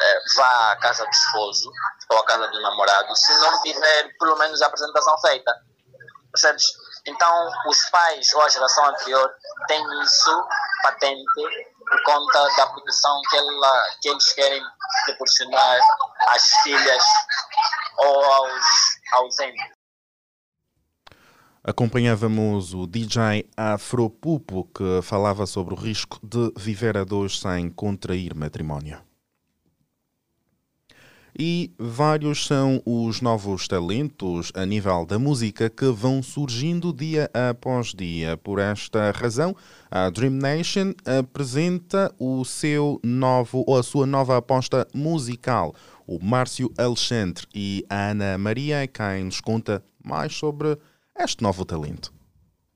eh, 0.00 0.20
vá 0.36 0.72
à 0.72 0.76
casa 0.76 1.04
do 1.04 1.10
esposo 1.10 1.70
ou 2.10 2.18
à 2.18 2.24
casa 2.24 2.48
do 2.48 2.60
namorado 2.60 3.14
se 3.16 3.32
não 3.38 3.62
tiver 3.62 4.16
pelo 4.18 4.36
menos 4.36 4.60
a 4.62 4.66
apresentação 4.66 5.18
feita. 5.20 5.52
Percebes? 6.32 6.64
Então, 7.06 7.50
os 7.66 7.78
pais 7.90 8.32
ou 8.34 8.42
a 8.42 8.48
geração 8.48 8.84
anterior 8.86 9.34
têm 9.66 10.02
isso 10.02 10.48
patente 10.82 11.24
por 11.90 12.02
conta 12.04 12.48
da 12.56 12.66
proteção 12.68 13.20
que, 13.28 13.36
ela, 13.36 13.84
que 14.00 14.08
eles 14.08 14.32
querem 14.32 14.62
proporcionar 15.06 15.80
às 16.28 16.42
filhas 16.62 17.04
ou 17.98 18.24
aos 18.24 18.64
ausentes. 19.12 19.80
Acompanhávamos 21.62 22.72
o 22.72 22.86
DJ 22.86 23.46
Afropupo 23.54 24.66
que 24.74 25.02
falava 25.02 25.44
sobre 25.46 25.74
o 25.74 25.76
risco 25.76 26.18
de 26.22 26.50
viver 26.56 26.96
a 26.96 27.04
dois 27.04 27.38
sem 27.38 27.68
contrair 27.68 28.34
matrimónio. 28.34 29.02
E 31.38 31.72
vários 31.78 32.46
são 32.46 32.82
os 32.84 33.20
novos 33.20 33.68
talentos 33.68 34.50
a 34.54 34.66
nível 34.66 35.06
da 35.06 35.18
música 35.18 35.70
que 35.70 35.86
vão 35.86 36.22
surgindo 36.22 36.92
dia 36.92 37.30
após 37.32 37.94
dia. 37.94 38.36
Por 38.36 38.58
esta 38.58 39.10
razão, 39.12 39.54
a 39.90 40.08
Dream 40.08 40.30
Nation 40.30 40.92
apresenta 41.04 42.14
o 42.18 42.44
seu 42.44 43.00
novo 43.02 43.64
ou 43.66 43.76
a 43.76 43.82
sua 43.82 44.06
nova 44.06 44.36
aposta 44.36 44.86
musical. 44.94 45.74
O 46.06 46.18
Márcio 46.22 46.72
Alexandre 46.78 47.46
e 47.54 47.84
a 47.90 48.10
Ana 48.10 48.38
Maria 48.38 48.86
quem 48.86 49.24
nos 49.24 49.40
conta 49.40 49.82
mais 50.04 50.34
sobre 50.34 50.78
este 51.18 51.42
novo 51.42 51.64
talento. 51.64 52.19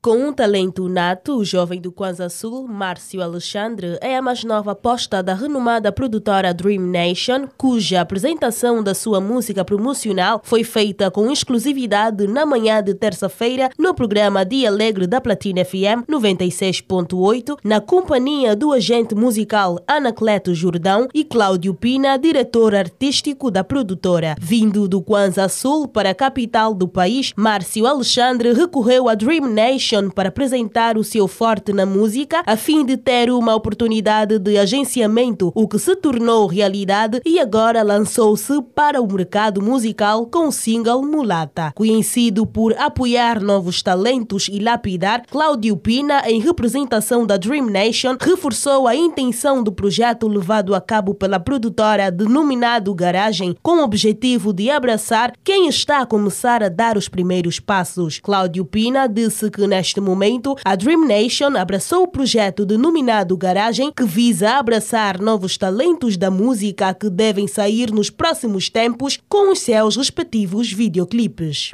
Com 0.05 0.17
um 0.17 0.31
talento 0.31 0.87
nato, 0.87 1.37
o 1.37 1.43
jovem 1.43 1.81
do 1.81 1.91
Kwanza 1.91 2.29
Sul, 2.29 2.67
Márcio 2.67 3.23
Alexandre, 3.23 3.97
é 3.99 4.15
a 4.15 4.21
mais 4.21 4.43
nova 4.43 4.73
aposta 4.73 5.23
da 5.23 5.33
renomada 5.33 5.91
produtora 5.91 6.53
Dream 6.53 6.83
Nation, 6.91 7.47
cuja 7.57 8.01
apresentação 8.01 8.83
da 8.83 8.93
sua 8.93 9.19
música 9.19 9.65
promocional 9.65 10.41
foi 10.43 10.63
feita 10.63 11.09
com 11.09 11.31
exclusividade 11.31 12.27
na 12.27 12.45
manhã 12.45 12.83
de 12.83 12.93
terça-feira 12.93 13.71
no 13.79 13.95
programa 13.95 14.45
Dia 14.45 14.69
Alegre 14.69 15.07
da 15.07 15.19
Platina 15.19 15.65
FM 15.65 16.05
96.8, 16.07 17.57
na 17.63 17.81
companhia 17.81 18.55
do 18.55 18.71
agente 18.71 19.15
musical 19.15 19.79
Anacleto 19.87 20.53
Jordão 20.53 21.07
e 21.15 21.23
Cláudio 21.23 21.73
Pina, 21.73 22.15
diretor 22.19 22.75
artístico 22.75 23.49
da 23.49 23.63
produtora. 23.63 24.35
Vindo 24.39 24.87
do 24.87 25.01
Kwanza 25.01 25.49
Sul 25.49 25.87
para 25.87 26.11
a 26.11 26.15
capital 26.15 26.75
do 26.75 26.87
país, 26.87 27.33
Márcio 27.35 27.87
Alexandre 27.87 28.53
recorreu 28.53 29.09
à 29.09 29.15
Dream 29.15 29.47
Nation 29.47 29.94
para 30.13 30.29
apresentar 30.29 30.97
o 30.97 31.03
seu 31.03 31.27
forte 31.27 31.71
na 31.71 31.85
música, 31.85 32.43
a 32.45 32.57
fim 32.57 32.85
de 32.85 32.97
ter 32.97 33.31
uma 33.31 33.55
oportunidade 33.55 34.37
de 34.37 34.57
agenciamento, 34.57 35.51
o 35.55 35.67
que 35.67 35.79
se 35.79 35.95
tornou 35.95 36.47
realidade 36.47 37.21
e 37.25 37.39
agora 37.39 37.81
lançou-se 37.81 38.61
para 38.75 39.01
o 39.01 39.11
mercado 39.11 39.61
musical 39.61 40.25
com 40.25 40.49
o 40.49 40.51
single 40.51 41.01
Mulata. 41.01 41.71
Conhecido 41.73 42.45
por 42.45 42.73
apoiar 42.77 43.41
novos 43.41 43.81
talentos 43.81 44.49
e 44.51 44.59
lapidar, 44.59 45.23
Cláudio 45.29 45.77
Pina, 45.77 46.23
em 46.29 46.39
representação 46.39 47.25
da 47.25 47.37
Dream 47.37 47.67
Nation, 47.67 48.17
reforçou 48.19 48.87
a 48.87 48.95
intenção 48.95 49.63
do 49.63 49.71
projeto 49.71 50.27
levado 50.27 50.75
a 50.75 50.81
cabo 50.81 51.13
pela 51.13 51.39
produtora 51.39 52.11
denominado 52.11 52.93
Garagem, 52.93 53.55
com 53.63 53.77
o 53.77 53.83
objetivo 53.83 54.51
de 54.51 54.69
abraçar 54.69 55.33
quem 55.43 55.67
está 55.67 56.01
a 56.01 56.05
começar 56.05 56.61
a 56.61 56.69
dar 56.69 56.97
os 56.97 57.07
primeiros 57.07 57.59
passos. 57.59 58.19
Cláudio 58.19 58.65
Pina 58.65 59.07
disse 59.07 59.49
que 59.49 59.65
nesta 59.65 59.84
Neste 59.85 60.01
momento, 60.01 60.55
a 60.65 60.75
Dream 60.75 61.05
Nation 61.05 61.55
abraçou 61.55 62.01
o 62.01 62.07
projeto 62.07 62.65
denominado 62.65 63.37
Garagem, 63.37 63.93
que 63.95 64.03
visa 64.03 64.57
abraçar 64.57 65.21
novos 65.21 65.59
talentos 65.59 66.17
da 66.17 66.31
música 66.31 66.91
que 66.91 67.07
devem 67.07 67.47
sair 67.47 67.91
nos 67.91 68.09
próximos 68.09 68.67
tempos 68.67 69.19
com 69.29 69.51
os 69.51 69.59
seus 69.59 69.95
respectivos 69.95 70.73
videoclipes. 70.73 71.73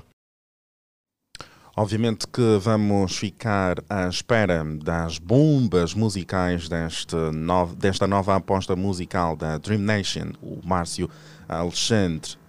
Obviamente 1.74 2.28
que 2.28 2.58
vamos 2.60 3.16
ficar 3.16 3.78
à 3.90 4.10
espera 4.10 4.62
das 4.84 5.18
bombas 5.18 5.94
musicais 5.94 6.68
deste 6.68 7.16
novo, 7.16 7.78
desta 7.78 8.06
nova 8.06 8.36
aposta 8.36 8.76
musical 8.76 9.38
da 9.38 9.58
Dream 9.58 9.80
Nation, 9.80 10.34
o 10.44 10.60
Márcio 10.68 11.10
Alexandre 11.48 12.41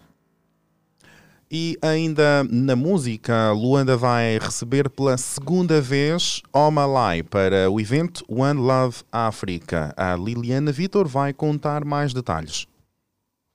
e 1.53 1.77
ainda 1.83 2.43
na 2.51 2.75
música, 2.75 3.53
Luanda 3.53 3.95
vai 3.95 4.39
receber 4.39 4.89
pela 4.89 5.19
segunda 5.19 5.83
vez 5.83 6.41
Omalai 6.51 7.23
para 7.23 7.71
o 7.71 7.79
evento 7.79 8.25
One 8.27 8.59
Love 8.59 9.03
África. 9.13 9.93
A 9.95 10.17
Liliana 10.17 10.73
Vitor 10.73 11.07
vai 11.07 11.35
contar 11.35 11.85
mais 11.85 12.15
detalhes. 12.15 12.67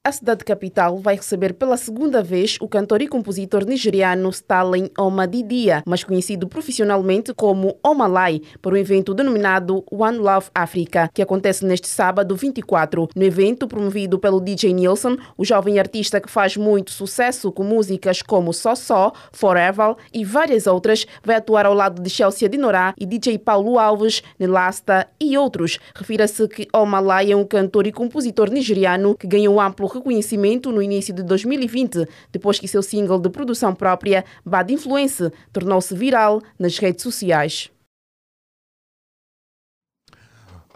A 0.07 0.11
cidade 0.13 0.45
capital 0.45 0.99
vai 0.99 1.17
receber 1.17 1.53
pela 1.53 1.75
segunda 1.75 2.23
vez 2.23 2.57
o 2.61 2.67
cantor 2.69 3.01
e 3.01 3.09
compositor 3.09 3.65
nigeriano 3.65 4.29
Stalin 4.29 4.89
Omadidia, 4.97 5.83
mais 5.85 6.01
conhecido 6.01 6.47
profissionalmente 6.47 7.33
como 7.33 7.77
Omalai, 7.83 8.41
para 8.61 8.73
um 8.73 8.77
evento 8.77 9.13
denominado 9.13 9.83
One 9.91 10.17
Love 10.17 10.47
Africa, 10.55 11.09
que 11.13 11.21
acontece 11.21 11.65
neste 11.65 11.89
sábado 11.89 12.37
24. 12.37 13.09
No 13.13 13.23
evento, 13.23 13.67
promovido 13.67 14.17
pelo 14.17 14.39
DJ 14.39 14.71
Nilson, 14.71 15.17
o 15.37 15.43
jovem 15.43 15.77
artista 15.77 16.21
que 16.21 16.31
faz 16.31 16.55
muito 16.55 16.91
sucesso 16.91 17.51
com 17.51 17.65
músicas 17.65 18.21
como 18.21 18.53
Só 18.53 18.75
Só, 18.75 19.11
Forever 19.33 19.95
e 20.13 20.23
várias 20.23 20.67
outras, 20.67 21.05
vai 21.21 21.35
atuar 21.35 21.65
ao 21.65 21.73
lado 21.73 22.01
de 22.01 22.09
Chelsea 22.09 22.47
Dinorá 22.47 22.93
e 22.97 23.05
DJ 23.05 23.39
Paulo 23.39 23.77
Alves, 23.77 24.23
Nelasta 24.39 25.05
e 25.19 25.37
outros. 25.37 25.79
Refira-se 25.93 26.47
que 26.47 26.65
Omalai 26.73 27.33
é 27.33 27.35
um 27.35 27.45
cantor 27.45 27.87
e 27.87 27.91
compositor 27.91 28.49
nigeriano 28.49 29.13
que 29.13 29.27
ganhou 29.27 29.59
amplo 29.59 29.96
reconhecimento 29.97 30.71
no 30.71 30.81
início 30.81 31.13
de 31.13 31.23
2020, 31.23 32.07
depois 32.31 32.59
que 32.59 32.67
seu 32.67 32.81
single 32.81 33.19
de 33.19 33.29
produção 33.29 33.75
própria, 33.75 34.23
Bad 34.45 34.73
Influence, 34.73 35.31
tornou-se 35.51 35.93
viral 35.95 36.41
nas 36.57 36.77
redes 36.77 37.03
sociais. 37.03 37.69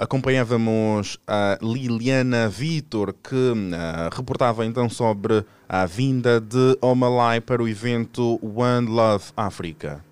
Acompanhávamos 0.01 1.19
a 1.27 1.59
Liliana 1.61 2.49
Vitor, 2.49 3.13
que 3.13 3.35
uh, 3.35 4.09
reportava 4.11 4.65
então 4.65 4.89
sobre 4.89 5.45
a 5.69 5.85
vinda 5.85 6.41
de 6.41 6.75
Omalai 6.81 7.39
para 7.39 7.61
o 7.61 7.67
evento 7.67 8.39
One 8.41 8.87
Love 8.87 9.25
Africa. 9.37 10.03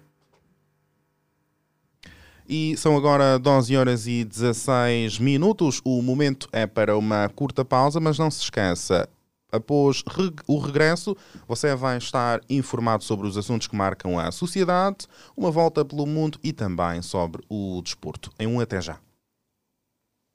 E 2.52 2.76
são 2.78 2.98
agora 2.98 3.38
12 3.38 3.78
horas 3.78 4.08
e 4.08 4.26
16 4.26 5.20
minutos. 5.20 5.82
O 5.86 6.02
momento 6.02 6.50
é 6.52 6.66
para 6.66 6.98
uma 6.98 7.30
curta 7.30 7.64
pausa, 7.64 8.00
mas 8.00 8.18
não 8.18 8.32
se 8.32 8.42
esqueça. 8.42 9.08
Após 9.52 10.04
o 10.48 10.58
regresso, 10.58 11.16
você 11.48 11.76
vai 11.76 12.00
estar 12.00 12.42
informado 12.50 13.04
sobre 13.04 13.28
os 13.28 13.38
assuntos 13.38 13.68
que 13.68 13.76
marcam 13.76 14.18
a 14.18 14.32
sociedade, 14.32 15.06
uma 15.38 15.52
volta 15.52 15.86
pelo 15.86 16.08
mundo 16.08 16.40
e 16.44 16.52
também 16.52 17.04
sobre 17.04 17.44
o 17.48 17.82
desporto. 17.84 18.32
Em 18.40 18.48
um 18.48 18.60
até 18.60 18.82
já. 18.82 19.00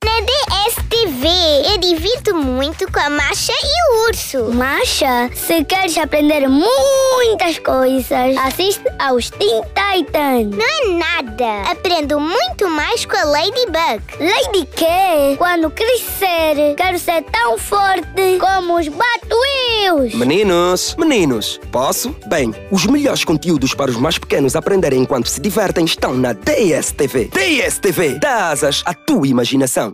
Na 0.04 0.20
DSTV, 0.20 1.26
eu 1.73 1.78
divirto 1.78 2.37
muito 2.37 2.90
com 2.92 3.00
a 3.00 3.08
Masha 3.08 3.52
e 3.52 3.94
o 3.94 4.08
Urso. 4.08 4.52
Masha, 4.52 5.30
se 5.34 5.64
queres 5.64 5.96
aprender 5.96 6.46
muitas 6.46 7.58
coisas, 7.58 8.37
assiste 8.37 8.84
aos 8.99 9.30
Teen 9.30 9.62
Titans. 9.62 10.50
Não 10.50 10.64
é 10.64 10.99
nada. 10.99 11.70
Aprendo 11.70 12.20
muito 12.20 12.68
mais 12.68 13.06
com 13.06 13.16
a 13.16 13.25
Ladybug. 13.25 14.02
Lady 14.20 14.68
quê? 14.76 15.37
Quando 15.38 15.70
crescer, 15.70 16.75
quero 16.76 16.99
ser 16.99 17.23
tão 17.23 17.56
forte 17.56 18.04
como 18.38 18.78
os 18.78 18.88
Batwheels. 18.88 20.14
Meninos, 20.14 20.94
meninos, 20.99 21.58
posso? 21.73 22.14
Bem, 22.26 22.54
os 22.70 22.84
melhores 22.84 23.25
conteúdos 23.25 23.73
para 23.73 23.90
os 23.90 23.96
mais 23.96 24.18
pequenos 24.18 24.54
aprenderem 24.54 25.00
enquanto 25.00 25.28
se 25.28 25.40
divertem 25.40 25.87
estão 25.87 26.14
na 26.14 26.34
DSTV. 26.34 27.30
DSTV, 27.32 28.18
dá 28.18 28.50
asas 28.50 28.82
à 28.84 28.92
tua 28.92 29.26
imaginação. 29.26 29.93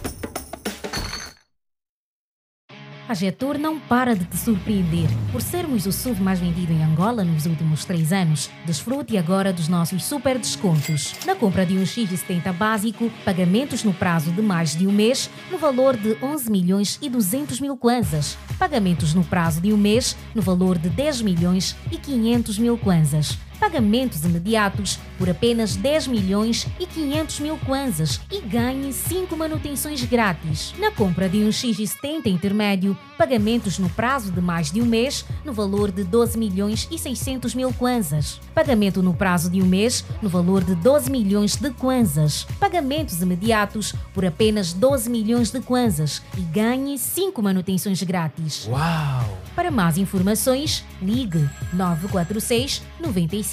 A 3.11 3.13
Getur 3.13 3.57
não 3.57 3.77
para 3.77 4.15
de 4.15 4.23
te 4.23 4.37
surpreender. 4.37 5.09
Por 5.33 5.41
sermos 5.41 5.85
o 5.85 5.91
SUV 5.91 6.23
mais 6.23 6.39
vendido 6.39 6.71
em 6.71 6.81
Angola 6.81 7.25
nos 7.25 7.45
últimos 7.45 7.83
três 7.83 8.13
anos, 8.13 8.49
desfrute 8.65 9.17
agora 9.17 9.51
dos 9.51 9.67
nossos 9.67 10.05
super 10.05 10.39
descontos. 10.39 11.13
Na 11.25 11.35
compra 11.35 11.65
de 11.65 11.77
um 11.77 11.83
X70 11.83 12.53
básico, 12.53 13.11
pagamentos 13.25 13.83
no 13.83 13.93
prazo 13.93 14.31
de 14.31 14.41
mais 14.41 14.77
de 14.77 14.87
um 14.87 14.93
mês, 14.93 15.29
no 15.51 15.57
valor 15.57 15.97
de 15.97 16.15
11 16.23 16.49
milhões 16.49 16.97
e 17.01 17.09
200 17.09 17.59
mil 17.59 17.75
kwanzas. 17.75 18.37
Pagamentos 18.57 19.13
no 19.13 19.25
prazo 19.25 19.59
de 19.59 19.73
um 19.73 19.77
mês, 19.77 20.15
no 20.33 20.41
valor 20.41 20.77
de 20.77 20.87
10 20.87 21.21
milhões 21.21 21.75
e 21.91 21.97
500 21.97 22.57
mil 22.59 22.77
kwanzas 22.77 23.37
pagamentos 23.61 24.25
imediatos 24.25 24.97
por 25.19 25.29
apenas 25.29 25.75
10 25.75 26.07
milhões 26.07 26.65
e 26.79 26.87
500 26.87 27.39
mil 27.41 27.57
kwanzas 27.59 28.19
e 28.31 28.41
ganhe 28.41 28.91
5 28.91 29.37
manutenções 29.37 30.03
grátis. 30.03 30.73
Na 30.79 30.89
compra 30.89 31.29
de 31.29 31.37
um 31.37 31.49
X70 31.49 32.25
intermédio, 32.25 32.97
pagamentos 33.19 33.77
no 33.77 33.87
prazo 33.87 34.31
de 34.31 34.41
mais 34.41 34.71
de 34.71 34.81
um 34.81 34.85
mês 34.85 35.23
no 35.45 35.53
valor 35.53 35.91
de 35.91 36.03
12 36.03 36.39
milhões 36.39 36.87
e 36.89 36.97
600 36.97 37.53
mil 37.53 37.71
kwanzas. 37.71 38.41
Pagamento 38.55 39.03
no 39.03 39.13
prazo 39.13 39.47
de 39.47 39.61
um 39.61 39.65
mês 39.67 40.03
no 40.23 40.27
valor 40.27 40.63
de 40.63 40.73
12 40.73 41.11
milhões 41.11 41.55
de 41.55 41.69
kwanzas. 41.69 42.47
Pagamentos 42.59 43.21
imediatos 43.21 43.93
por 44.11 44.25
apenas 44.25 44.73
12 44.73 45.07
milhões 45.07 45.51
de 45.51 45.61
kwanzas 45.61 46.19
e 46.35 46.41
ganhe 46.41 46.97
5 46.97 47.39
manutenções 47.43 48.01
grátis. 48.01 48.65
Uau! 48.65 49.37
Para 49.55 49.69
mais 49.69 49.99
informações, 49.99 50.83
ligue 50.99 51.47
946 51.73 52.81
95 52.99 53.50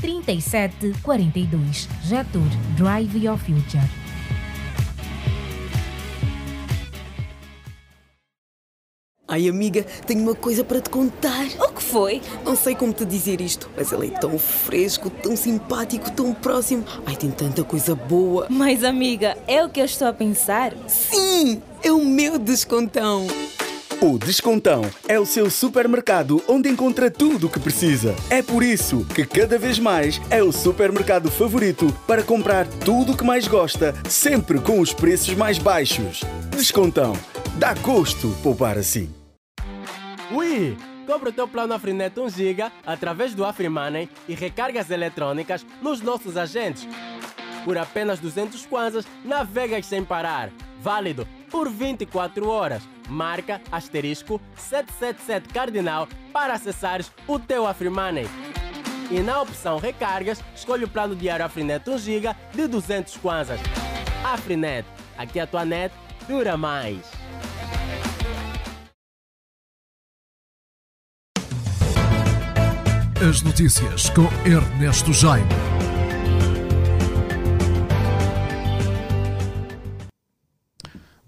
37 0.00 0.92
42. 1.02 1.88
Jetur 2.04 2.48
Drive 2.76 3.16
Your 3.16 3.38
Future. 3.38 4.08
Ai, 9.30 9.46
amiga, 9.46 9.84
tenho 10.06 10.22
uma 10.22 10.34
coisa 10.34 10.64
para 10.64 10.80
te 10.80 10.88
contar. 10.88 11.44
O 11.60 11.72
que 11.74 11.82
foi? 11.82 12.22
Não 12.46 12.56
sei 12.56 12.74
como 12.74 12.94
te 12.94 13.04
dizer 13.04 13.42
isto, 13.42 13.68
mas 13.76 13.92
ele 13.92 14.06
é 14.06 14.10
tão 14.10 14.38
fresco, 14.38 15.10
tão 15.10 15.36
simpático, 15.36 16.10
tão 16.10 16.32
próximo. 16.32 16.82
Ai, 17.04 17.14
tem 17.14 17.30
tanta 17.30 17.62
coisa 17.62 17.94
boa. 17.94 18.46
Mas, 18.48 18.82
amiga, 18.82 19.36
é 19.46 19.62
o 19.62 19.68
que 19.68 19.80
eu 19.80 19.84
estou 19.84 20.08
a 20.08 20.14
pensar? 20.14 20.72
Sim, 20.86 21.62
é 21.82 21.92
o 21.92 22.02
meu 22.06 22.38
descontão. 22.38 23.26
O 24.00 24.16
Descontão 24.16 24.82
é 25.08 25.18
o 25.18 25.26
seu 25.26 25.50
supermercado 25.50 26.40
onde 26.46 26.68
encontra 26.68 27.10
tudo 27.10 27.48
o 27.48 27.50
que 27.50 27.58
precisa. 27.58 28.14
É 28.30 28.40
por 28.40 28.62
isso 28.62 29.04
que 29.06 29.26
cada 29.26 29.58
vez 29.58 29.76
mais 29.76 30.20
é 30.30 30.40
o 30.40 30.52
supermercado 30.52 31.28
favorito 31.28 31.92
para 32.06 32.22
comprar 32.22 32.64
tudo 32.68 33.10
o 33.10 33.16
que 33.16 33.24
mais 33.24 33.48
gosta, 33.48 33.92
sempre 34.08 34.60
com 34.60 34.78
os 34.78 34.92
preços 34.92 35.34
mais 35.34 35.58
baixos. 35.58 36.22
Descontão. 36.48 37.12
Dá 37.58 37.74
gosto 37.74 38.28
poupar 38.40 38.78
assim. 38.78 39.12
Ui! 40.30 40.76
Compre 41.04 41.30
o 41.30 41.32
teu 41.32 41.48
plano 41.48 41.74
Afrinet 41.74 42.20
1 42.20 42.28
GB 42.28 42.70
através 42.86 43.34
do 43.34 43.44
AfriMoney 43.44 44.08
e 44.28 44.34
recargas 44.34 44.92
eletrônicas 44.92 45.66
nos 45.82 46.00
nossos 46.00 46.36
agentes. 46.36 46.86
Por 47.64 47.76
apenas 47.76 48.20
200 48.20 48.64
kwanzas, 48.64 49.04
navegas 49.24 49.86
sem 49.86 50.04
parar. 50.04 50.52
Válido 50.80 51.26
por 51.50 51.68
24 51.68 52.48
horas. 52.48 52.82
Marca 53.08 53.60
asterisco 53.72 54.40
777 54.56 55.48
cardinal 55.52 56.08
para 56.32 56.54
acessares 56.54 57.10
o 57.26 57.38
teu 57.38 57.66
AfriMoney. 57.66 58.28
E 59.10 59.20
na 59.20 59.40
opção 59.40 59.78
recargas, 59.78 60.42
escolhe 60.54 60.84
o 60.84 60.88
plano 60.88 61.16
diário 61.16 61.44
Afrinet 61.44 61.88
1 61.88 61.98
GB 61.98 62.36
de 62.54 62.66
200 62.66 63.16
kwanzas. 63.16 63.60
Afrinet, 64.24 64.86
aqui 65.16 65.40
a 65.40 65.46
tua 65.46 65.64
net 65.64 65.94
dura 66.28 66.56
mais. 66.56 67.00
As 73.28 73.42
notícias 73.42 74.10
com 74.10 74.28
Ernesto 74.48 75.12
Jaime. 75.12 75.67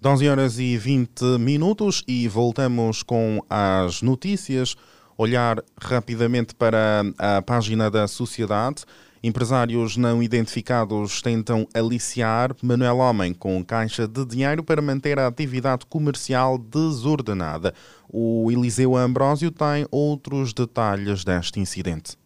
Onze 0.02 0.26
horas 0.30 0.58
e 0.58 0.78
20 0.78 1.38
minutos 1.38 2.02
e 2.08 2.26
voltamos 2.26 3.02
com 3.02 3.44
as 3.50 4.00
notícias. 4.00 4.74
Olhar 5.16 5.62
rapidamente 5.78 6.54
para 6.54 7.02
a 7.18 7.42
página 7.42 7.90
da 7.90 8.08
sociedade. 8.08 8.84
Empresários 9.22 9.98
não 9.98 10.22
identificados 10.22 11.20
tentam 11.20 11.68
aliciar 11.74 12.56
Manuel 12.62 12.96
Homem 12.96 13.34
com 13.34 13.62
caixa 13.62 14.08
de 14.08 14.24
dinheiro 14.24 14.64
para 14.64 14.80
manter 14.80 15.18
a 15.18 15.26
atividade 15.26 15.84
comercial 15.84 16.56
desordenada. 16.56 17.74
O 18.08 18.50
Eliseu 18.50 18.96
Ambrósio 18.96 19.50
tem 19.50 19.86
outros 19.90 20.54
detalhes 20.54 21.24
deste 21.24 21.60
incidente. 21.60 22.16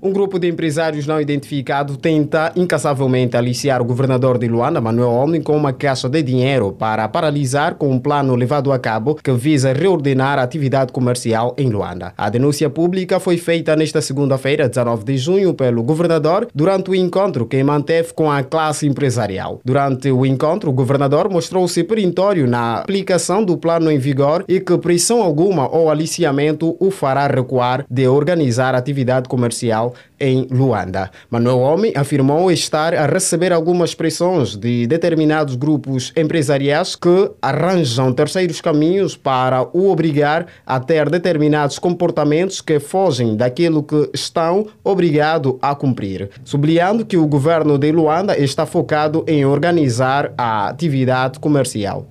Um 0.00 0.12
grupo 0.12 0.38
de 0.38 0.46
empresários 0.46 1.08
não 1.08 1.20
identificado 1.20 1.96
tenta 1.96 2.52
incansavelmente 2.54 3.36
aliciar 3.36 3.82
o 3.82 3.84
governador 3.84 4.38
de 4.38 4.46
Luanda, 4.46 4.80
Manuel 4.80 5.10
Homem, 5.10 5.42
com 5.42 5.56
uma 5.56 5.72
caixa 5.72 6.08
de 6.08 6.22
dinheiro 6.22 6.70
para 6.70 7.08
paralisar 7.08 7.74
com 7.74 7.90
um 7.90 7.98
plano 7.98 8.36
levado 8.36 8.70
a 8.70 8.78
cabo 8.78 9.16
que 9.16 9.32
visa 9.32 9.72
reordenar 9.72 10.38
a 10.38 10.42
atividade 10.42 10.92
comercial 10.92 11.52
em 11.58 11.68
Luanda. 11.68 12.12
A 12.16 12.30
denúncia 12.30 12.70
pública 12.70 13.18
foi 13.18 13.38
feita 13.38 13.74
nesta 13.74 14.00
segunda-feira, 14.00 14.68
19 14.68 15.02
de 15.02 15.16
junho, 15.16 15.52
pelo 15.52 15.82
governador 15.82 16.46
durante 16.54 16.92
o 16.92 16.94
encontro 16.94 17.44
que 17.44 17.60
manteve 17.64 18.12
com 18.12 18.30
a 18.30 18.44
classe 18.44 18.86
empresarial. 18.86 19.60
Durante 19.64 20.12
o 20.12 20.24
encontro, 20.24 20.70
o 20.70 20.74
governador 20.74 21.28
mostrou-se 21.28 21.82
perentório 21.82 22.46
na 22.46 22.76
aplicação 22.76 23.42
do 23.42 23.56
plano 23.56 23.90
em 23.90 23.98
vigor 23.98 24.44
e 24.46 24.60
que 24.60 24.78
pressão 24.78 25.20
alguma 25.20 25.68
ou 25.68 25.90
aliciamento 25.90 26.76
o 26.78 26.88
fará 26.92 27.26
recuar 27.26 27.84
de 27.90 28.06
organizar 28.06 28.76
a 28.76 28.78
atividade 28.78 29.28
comercial 29.28 29.87
em 30.18 30.46
Luanda. 30.50 31.10
Manuel 31.30 31.58
Homem 31.58 31.92
afirmou 31.94 32.50
estar 32.50 32.94
a 32.94 33.06
receber 33.06 33.52
algumas 33.52 33.94
pressões 33.94 34.56
de 34.56 34.86
determinados 34.86 35.54
grupos 35.54 36.12
empresariais 36.16 36.96
que 36.96 37.30
arranjam 37.40 38.12
terceiros 38.12 38.60
caminhos 38.60 39.16
para 39.16 39.62
o 39.76 39.90
obrigar 39.90 40.46
a 40.66 40.80
ter 40.80 41.08
determinados 41.08 41.78
comportamentos 41.78 42.60
que 42.60 42.80
fogem 42.80 43.36
daquilo 43.36 43.82
que 43.82 44.10
estão 44.12 44.66
obrigados 44.82 45.56
a 45.62 45.74
cumprir, 45.74 46.30
sublinhando 46.44 47.06
que 47.06 47.16
o 47.16 47.26
governo 47.26 47.78
de 47.78 47.92
Luanda 47.92 48.38
está 48.38 48.66
focado 48.66 49.24
em 49.26 49.44
organizar 49.44 50.32
a 50.36 50.68
atividade 50.68 51.38
comercial. 51.38 52.06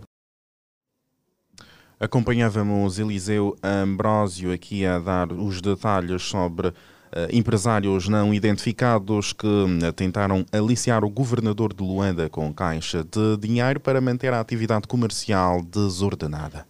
Acompanhávamos 2.00 3.00
Eliseu 3.00 3.56
Ambrósio 3.64 4.54
aqui 4.54 4.86
a 4.86 5.00
dar 5.00 5.32
os 5.32 5.62
detalhes 5.62 6.22
sobre 6.22 6.72
empresários 7.32 8.08
não 8.08 8.34
identificados 8.34 9.34
que 9.34 9.48
uh, 9.48 9.94
tentaram 9.94 10.46
aliciar 10.52 11.04
o 11.04 11.10
governador 11.10 11.74
de 11.74 11.84
Luanda 11.84 12.30
com 12.30 12.54
caixa 12.54 13.04
de 13.04 13.38
dinheiro 13.38 13.80
para 13.80 14.02
manter 14.02 14.34
a 14.34 14.40
atividade 14.40 14.88
comercial 14.88 15.62
desordenada. 15.64 16.66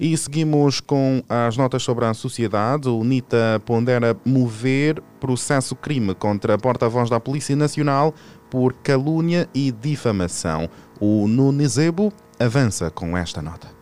E 0.00 0.16
seguimos 0.16 0.80
com 0.80 1.22
as 1.28 1.56
notas 1.56 1.82
sobre 1.82 2.04
a 2.04 2.14
sociedade. 2.14 2.88
O 2.88 3.04
NITA 3.04 3.62
pondera 3.64 4.16
mover 4.24 5.00
processo 5.20 5.76
crime 5.76 6.14
contra 6.14 6.58
porta-voz 6.58 7.10
da 7.10 7.20
Polícia 7.20 7.54
Nacional 7.54 8.14
por 8.50 8.72
calúnia 8.74 9.48
e 9.54 9.70
difamação. 9.70 10.68
O 11.00 11.28
Nunezebo 11.28 12.12
avança 12.38 12.90
com 12.90 13.16
esta 13.16 13.40
nota. 13.40 13.81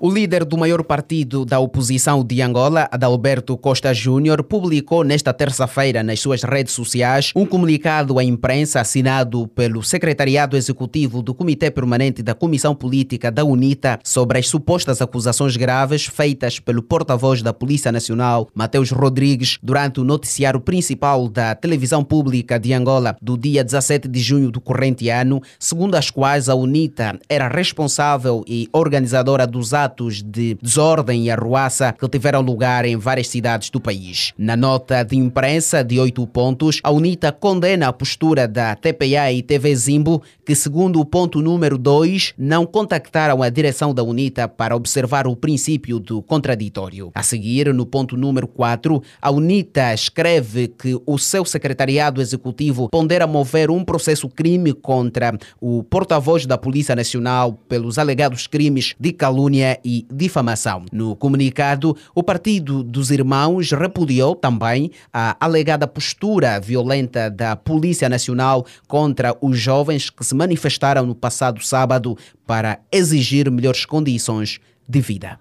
O 0.00 0.10
líder 0.10 0.44
do 0.44 0.58
maior 0.58 0.82
partido 0.82 1.44
da 1.44 1.60
oposição 1.60 2.24
de 2.24 2.42
Angola, 2.42 2.88
Adalberto 2.90 3.56
Costa 3.56 3.94
Júnior, 3.94 4.42
publicou 4.42 5.04
nesta 5.04 5.32
terça-feira 5.32 6.02
nas 6.02 6.18
suas 6.18 6.42
redes 6.42 6.74
sociais 6.74 7.30
um 7.34 7.46
comunicado 7.46 8.18
à 8.18 8.24
imprensa 8.24 8.80
assinado 8.80 9.46
pelo 9.48 9.84
Secretariado 9.84 10.56
Executivo 10.56 11.22
do 11.22 11.32
Comitê 11.32 11.70
Permanente 11.70 12.24
da 12.24 12.34
Comissão 12.34 12.74
Política 12.74 13.30
da 13.30 13.44
UNITA 13.44 14.00
sobre 14.02 14.38
as 14.38 14.48
supostas 14.48 15.00
acusações 15.00 15.56
graves 15.56 16.06
feitas 16.06 16.58
pelo 16.58 16.82
porta-voz 16.82 17.40
da 17.40 17.52
Polícia 17.52 17.92
Nacional, 17.92 18.48
Mateus 18.52 18.90
Rodrigues, 18.90 19.58
durante 19.62 20.00
o 20.00 20.04
noticiário 20.04 20.60
principal 20.60 21.28
da 21.28 21.54
televisão 21.54 22.02
pública 22.02 22.58
de 22.58 22.72
Angola 22.72 23.16
do 23.22 23.38
dia 23.38 23.62
17 23.62 24.08
de 24.08 24.18
junho 24.18 24.50
do 24.50 24.60
corrente 24.60 25.08
ano, 25.08 25.40
segundo 25.58 25.94
as 25.94 26.10
quais 26.10 26.48
a 26.48 26.54
UNITA 26.54 27.18
era 27.28 27.46
responsável 27.46 28.44
e 28.46 28.68
organizadora 28.72 29.46
dos 29.46 29.72
atos 29.72 29.83
atos 29.84 30.22
de 30.22 30.56
desordem 30.60 31.24
e 31.24 31.30
arruaça 31.30 31.92
que 31.92 32.08
tiveram 32.08 32.40
lugar 32.40 32.84
em 32.84 32.96
várias 32.96 33.28
cidades 33.28 33.70
do 33.70 33.80
país. 33.80 34.32
Na 34.38 34.56
nota 34.56 35.02
de 35.02 35.16
imprensa 35.16 35.84
de 35.84 36.00
oito 36.00 36.26
pontos, 36.26 36.80
a 36.82 36.90
UNITA 36.90 37.30
condena 37.32 37.88
a 37.88 37.92
postura 37.92 38.48
da 38.48 38.74
TPA 38.74 39.30
e 39.32 39.42
TV 39.42 39.74
Zimbo, 39.76 40.22
que, 40.44 40.54
segundo 40.54 41.00
o 41.00 41.04
ponto 41.04 41.40
número 41.40 41.76
2, 41.76 42.34
não 42.38 42.66
contactaram 42.66 43.42
a 43.42 43.48
direção 43.48 43.94
da 43.94 44.02
UNITA 44.02 44.48
para 44.48 44.76
observar 44.76 45.26
o 45.26 45.36
princípio 45.36 45.98
do 45.98 46.22
contraditório. 46.22 47.10
A 47.14 47.22
seguir, 47.22 47.72
no 47.72 47.86
ponto 47.86 48.16
número 48.16 48.48
4, 48.48 49.02
a 49.20 49.30
UNITA 49.30 49.92
escreve 49.94 50.68
que 50.68 50.98
o 51.06 51.18
seu 51.18 51.44
secretariado 51.44 52.20
executivo 52.20 52.88
pondera 52.88 53.26
mover 53.26 53.70
um 53.70 53.84
processo 53.84 54.28
crime 54.28 54.72
contra 54.72 55.36
o 55.60 55.82
porta-voz 55.82 56.46
da 56.46 56.58
Polícia 56.58 56.94
Nacional 56.96 57.52
pelos 57.68 57.98
alegados 57.98 58.46
crimes 58.46 58.94
de 58.98 59.12
calúnia 59.12 59.73
e 59.84 60.06
difamação. 60.12 60.84
No 60.92 61.16
comunicado, 61.16 61.96
o 62.14 62.22
Partido 62.22 62.82
dos 62.82 63.10
Irmãos 63.10 63.70
repudiou 63.72 64.36
também 64.36 64.90
a 65.12 65.36
alegada 65.40 65.86
postura 65.86 66.60
violenta 66.60 67.30
da 67.30 67.56
Polícia 67.56 68.08
Nacional 68.08 68.66
contra 68.86 69.36
os 69.40 69.58
jovens 69.58 70.10
que 70.10 70.24
se 70.24 70.34
manifestaram 70.34 71.06
no 71.06 71.14
passado 71.14 71.64
sábado 71.64 72.16
para 72.46 72.80
exigir 72.92 73.50
melhores 73.50 73.84
condições 73.84 74.60
de 74.88 75.00
vida. 75.00 75.38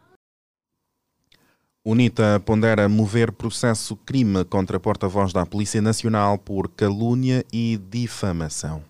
UNITA 1.85 2.41
pondera 2.45 2.87
mover 2.87 3.31
processo 3.33 3.97
crime 3.97 4.45
contra 4.45 4.79
porta-voz 4.79 5.33
da 5.33 5.45
Polícia 5.45 5.81
Nacional 5.81 6.37
por 6.37 6.69
calúnia 6.69 7.43
e 7.51 7.77
difamação. 7.89 8.81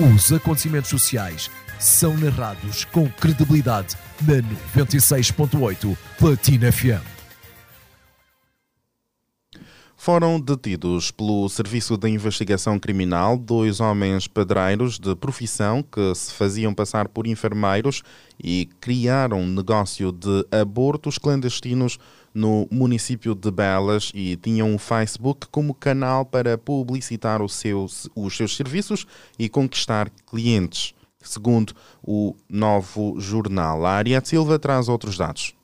Os 0.00 0.32
acontecimentos 0.32 0.88
sociais 0.88 1.50
são 1.78 2.16
narrados 2.16 2.84
com 2.86 3.08
credibilidade 3.08 3.96
na 4.22 4.42
96.8 4.82 5.96
Platina 6.18 6.72
FM. 6.72 7.18
Foram 10.00 10.40
detidos 10.40 11.10
pelo 11.10 11.48
Serviço 11.48 11.96
de 11.96 12.08
Investigação 12.08 12.78
Criminal 12.78 13.36
dois 13.36 13.80
homens 13.80 14.26
pedreiros 14.26 14.98
de 14.98 15.14
profissão 15.14 15.82
que 15.82 16.14
se 16.14 16.32
faziam 16.32 16.72
passar 16.72 17.08
por 17.08 17.26
enfermeiros 17.26 18.02
e 18.42 18.68
criaram 18.80 19.44
negócio 19.46 20.10
de 20.12 20.46
abortos 20.50 21.18
clandestinos 21.18 21.98
no 22.32 22.66
município 22.70 23.34
de 23.34 23.50
Belas 23.50 24.10
e 24.14 24.36
tinham 24.36 24.74
o 24.74 24.78
Facebook 24.78 25.48
como 25.50 25.74
canal 25.74 26.24
para 26.24 26.56
publicitar 26.56 27.42
os 27.42 27.54
seus, 27.54 28.08
os 28.14 28.36
seus 28.36 28.56
serviços 28.56 29.04
e 29.38 29.48
conquistar 29.48 30.10
clientes 30.26 30.94
segundo 31.28 31.74
o 32.02 32.34
novo 32.48 33.18
jornal. 33.20 33.84
A 33.84 33.92
Ariete 33.92 34.28
Silva 34.28 34.58
traz 34.58 34.88
outros 34.88 35.16
dados. 35.16 35.57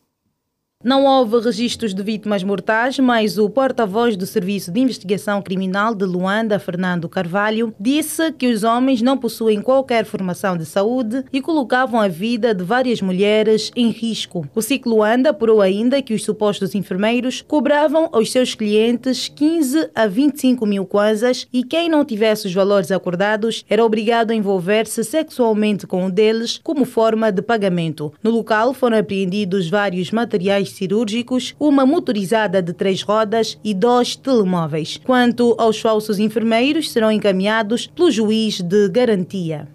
Não 0.84 1.06
houve 1.06 1.40
registros 1.40 1.94
de 1.94 2.02
vítimas 2.02 2.44
mortais, 2.44 2.98
mas 2.98 3.38
o 3.38 3.48
porta-voz 3.48 4.18
do 4.18 4.26
Serviço 4.26 4.70
de 4.70 4.80
Investigação 4.80 5.40
Criminal 5.40 5.94
de 5.94 6.04
Luanda, 6.04 6.58
Fernando 6.58 7.08
Carvalho, 7.08 7.74
disse 7.80 8.30
que 8.32 8.48
os 8.48 8.64
homens 8.64 9.00
não 9.00 9.16
possuem 9.16 9.62
qualquer 9.62 10.04
formação 10.04 10.58
de 10.58 10.66
saúde 10.66 11.24
e 11.32 11.40
colocavam 11.40 11.98
a 11.98 12.06
vida 12.06 12.54
de 12.54 12.62
várias 12.62 13.00
mulheres 13.00 13.70
em 13.74 13.88
risco. 13.88 14.46
O 14.54 14.60
ciclo 14.60 14.96
Luanda 14.96 15.30
apurou 15.30 15.62
ainda 15.62 16.02
que 16.02 16.12
os 16.12 16.22
supostos 16.22 16.74
enfermeiros 16.74 17.40
cobravam 17.40 18.10
aos 18.12 18.30
seus 18.30 18.54
clientes 18.54 19.26
15 19.26 19.88
a 19.94 20.06
25 20.06 20.66
mil 20.66 20.84
kwanzas 20.84 21.48
e 21.50 21.64
quem 21.64 21.88
não 21.88 22.04
tivesse 22.04 22.46
os 22.46 22.52
valores 22.52 22.90
acordados 22.90 23.64
era 23.70 23.82
obrigado 23.82 24.32
a 24.32 24.34
envolver-se 24.34 25.02
sexualmente 25.02 25.86
com 25.86 26.04
um 26.04 26.10
deles 26.10 26.60
como 26.62 26.84
forma 26.84 27.32
de 27.32 27.40
pagamento. 27.40 28.12
No 28.22 28.30
local 28.30 28.74
foram 28.74 28.98
apreendidos 28.98 29.70
vários 29.70 30.10
materiais 30.10 30.73
cirúrgicos, 30.74 31.54
uma 31.58 31.86
motorizada 31.86 32.62
de 32.62 32.72
três 32.72 33.02
rodas 33.02 33.58
e 33.64 33.72
dois 33.72 34.16
telemóveis. 34.16 35.00
Quanto 35.04 35.54
aos 35.58 35.80
falsos 35.80 36.18
enfermeiros, 36.18 36.90
serão 36.90 37.10
encaminhados 37.10 37.86
pelo 37.86 38.10
juiz 38.10 38.60
de 38.60 38.88
garantia. 38.88 39.68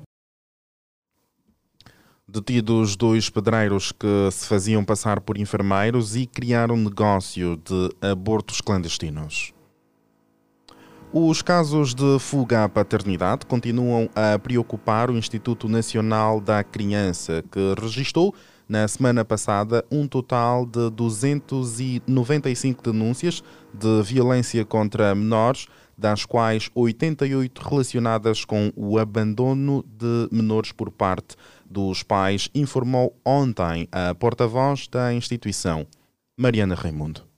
Detidos 2.28 2.96
dois 2.96 3.28
pedreiros 3.28 3.92
que 3.92 4.30
se 4.32 4.46
faziam 4.46 4.86
passar 4.86 5.20
por 5.20 5.36
enfermeiros 5.36 6.16
e 6.16 6.28
criaram 6.28 6.78
negócio 6.78 7.58
de 7.58 7.90
abortos 8.08 8.62
clandestinos. 8.62 9.52
Os 11.12 11.42
casos 11.42 11.96
de 11.96 12.20
fuga 12.20 12.66
à 12.66 12.70
paternidade 12.70 13.48
continuam 13.48 14.08
a 14.14 14.38
preocupar 14.38 15.10
o 15.10 15.18
Instituto 15.18 15.68
Nacional 15.68 16.40
da 16.40 16.64
Criança, 16.64 17.44
que 17.52 17.74
registrou 17.82 18.36
na 18.70 18.88
semana 18.88 19.26
passada 19.26 19.84
um 19.92 20.08
total 20.08 20.64
de 20.66 20.92
295 20.92 22.84
denúncias 22.84 23.44
de 23.74 24.04
violência 24.04 24.64
contra 24.64 25.16
menores, 25.16 25.66
das 25.98 26.24
quais 26.24 26.70
88 26.76 27.60
relacionadas 27.60 28.46
com 28.46 28.72
o 28.76 29.00
abandono 29.00 29.84
de 29.84 30.30
menores 30.32 30.72
por 30.72 30.92
parte 30.92 31.36
dos 31.70 32.04
pais, 32.04 32.50
informou 32.54 33.20
ontem 33.26 33.88
a 33.92 34.14
porta-voz 34.14 34.88
da 34.88 35.12
instituição, 35.14 35.86
Mariana 36.38 36.76
Raimundo. 36.76 37.29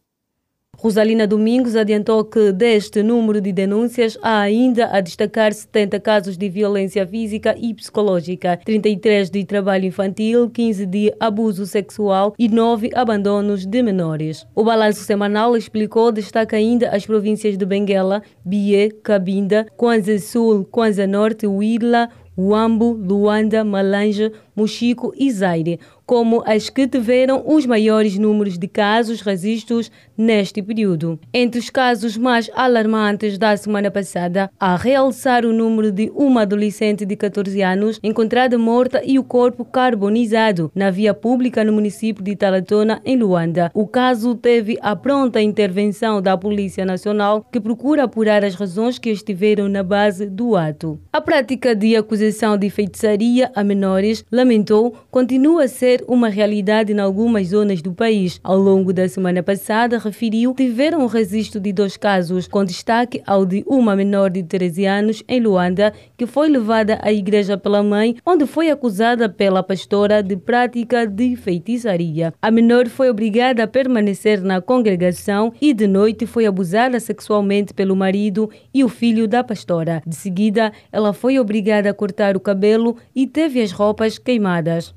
Rosalina 0.84 1.28
Domingos 1.28 1.76
adiantou 1.76 2.26
que 2.26 2.52
deste 2.52 3.04
número 3.04 3.40
de 3.40 3.52
denúncias 3.52 4.18
há 4.20 4.40
ainda 4.40 4.88
a 4.88 5.00
destacar 5.00 5.54
70 5.54 6.00
casos 6.00 6.36
de 6.36 6.50
violência 6.50 7.06
física 7.06 7.56
e 7.56 7.72
psicológica, 7.72 8.60
33 8.66 9.30
de 9.30 9.46
trabalho 9.46 9.86
infantil, 9.86 10.50
15 10.50 10.88
de 10.88 11.14
abuso 11.20 11.68
sexual 11.68 12.34
e 12.36 12.50
9 12.50 12.90
abandonos 12.96 13.64
de 13.64 13.84
menores. 13.84 14.44
O 14.56 14.64
balanço 14.64 15.04
semanal 15.04 15.56
explicou 15.56 16.12
destaca 16.12 16.58
ainda 16.58 16.90
as 16.90 17.06
províncias 17.06 17.60
de 17.60 17.64
Benguela, 17.64 18.24
Bié, 18.44 18.90
Cabinda, 19.04 19.68
Kwanza 19.78 20.18
Sul, 20.18 20.66
Kwanza 20.66 21.06
Norte, 21.06 21.46
Huila, 21.46 22.10
Uambo, 22.36 22.94
Luanda, 22.94 23.64
Malanja, 23.64 24.32
Mochico 24.56 25.14
e 25.16 25.30
Zaire, 25.30 25.80
como 26.12 26.44
as 26.46 26.70
que 26.70 26.86
tiveram 26.90 27.42
os 27.46 27.66
maiores 27.66 28.18
números 28.18 28.58
de 28.58 28.68
casos 28.68 29.22
registros 29.22 29.90
neste 30.18 30.62
período. 30.62 31.18
Entre 31.34 31.58
os 31.58 31.70
casos 31.70 32.18
mais 32.18 32.52
alarmantes 32.54 33.38
da 33.38 33.56
semana 33.56 33.90
passada, 33.90 34.52
há 34.60 34.76
realçar 34.76 35.46
o 35.46 35.54
número 35.54 35.90
de 35.90 36.12
uma 36.14 36.42
adolescente 36.42 37.06
de 37.06 37.16
14 37.16 37.62
anos 37.62 37.98
encontrada 38.04 38.58
morta 38.58 39.02
e 39.06 39.18
o 39.18 39.24
corpo 39.24 39.64
carbonizado 39.64 40.70
na 40.76 40.92
via 40.92 41.14
pública 41.14 41.64
no 41.64 41.72
município 41.72 42.22
de 42.22 42.36
Talatona, 42.36 43.02
em 43.06 43.16
Luanda. 43.16 43.72
O 43.74 43.88
caso 43.88 44.36
teve 44.36 44.78
a 44.82 44.94
pronta 44.98 45.42
intervenção 45.42 46.22
da 46.22 46.38
Polícia 46.38 46.84
Nacional, 46.84 47.48
que 47.50 47.62
procura 47.62 48.04
apurar 48.04 48.44
as 48.44 48.56
razões 48.56 49.00
que 49.00 49.10
estiveram 49.10 49.70
na 49.70 49.82
base 49.82 50.26
do 50.26 50.58
ato. 50.58 51.00
A 51.14 51.22
prática 51.22 51.74
de 51.74 51.96
acusação 51.96 52.58
de 52.58 52.70
feitiçaria 52.70 53.50
a 53.56 53.64
menores, 53.64 54.26
lamentou, 54.30 54.94
continua 55.10 55.64
a 55.64 55.68
ser 55.70 56.01
uma 56.08 56.30
realidade 56.30 56.94
em 56.94 57.00
algumas 57.00 57.48
zonas 57.48 57.82
do 57.82 57.94
país. 57.94 58.40
Ao 58.44 58.58
longo 58.58 58.94
da 58.94 59.08
semana 59.08 59.42
passada, 59.44 59.98
referiu, 59.98 60.54
tiveram 60.54 61.04
o 61.04 61.08
registro 61.08 61.60
de 61.60 61.72
dois 61.72 61.98
casos, 61.98 62.48
com 62.48 62.64
destaque 62.64 63.22
ao 63.26 63.46
de 63.46 63.64
uma 63.68 63.96
menor 63.96 64.30
de 64.30 64.44
13 64.44 64.86
anos 64.86 65.24
em 65.28 65.40
Luanda, 65.40 65.94
que 66.18 66.26
foi 66.26 66.50
levada 66.50 67.00
à 67.02 67.12
igreja 67.12 67.58
pela 67.58 67.84
mãe, 67.84 68.16
onde 68.26 68.46
foi 68.46 68.70
acusada 68.70 69.28
pela 69.28 69.64
pastora 69.64 70.22
de 70.22 70.36
prática 70.38 71.06
de 71.06 71.36
feitiçaria. 71.36 72.34
A 72.42 72.52
menor 72.52 72.88
foi 72.88 73.10
obrigada 73.10 73.64
a 73.64 73.68
permanecer 73.68 74.42
na 74.42 74.62
congregação 74.62 75.54
e 75.62 75.74
de 75.74 75.88
noite 75.88 76.26
foi 76.26 76.46
abusada 76.46 77.00
sexualmente 77.00 77.74
pelo 77.74 77.96
marido 77.96 78.50
e 78.74 78.84
o 78.84 78.90
filho 78.90 79.28
da 79.28 79.44
pastora. 79.44 80.02
De 80.06 80.16
seguida, 80.16 80.72
ela 80.92 81.14
foi 81.14 81.40
obrigada 81.40 81.90
a 81.90 81.94
cortar 81.94 82.36
o 82.36 82.40
cabelo 82.40 82.98
e 83.16 83.28
teve 83.28 83.62
as 83.62 83.72
roupas 83.72 84.18
queimadas. 84.18 84.94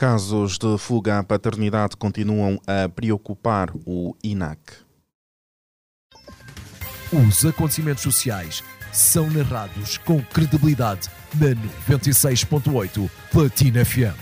Casos 0.00 0.56
de 0.56 0.78
fuga 0.78 1.18
à 1.18 1.22
paternidade 1.22 1.94
continuam 1.94 2.58
a 2.66 2.88
preocupar 2.88 3.70
o 3.84 4.16
INAC. 4.24 4.58
Os 7.12 7.44
acontecimentos 7.44 8.02
sociais 8.02 8.64
são 8.90 9.28
narrados 9.30 9.98
com 9.98 10.22
credibilidade 10.22 11.10
na 11.34 11.48
96.8 11.98 13.10
Platina 13.30 13.84
FM. 13.84 14.16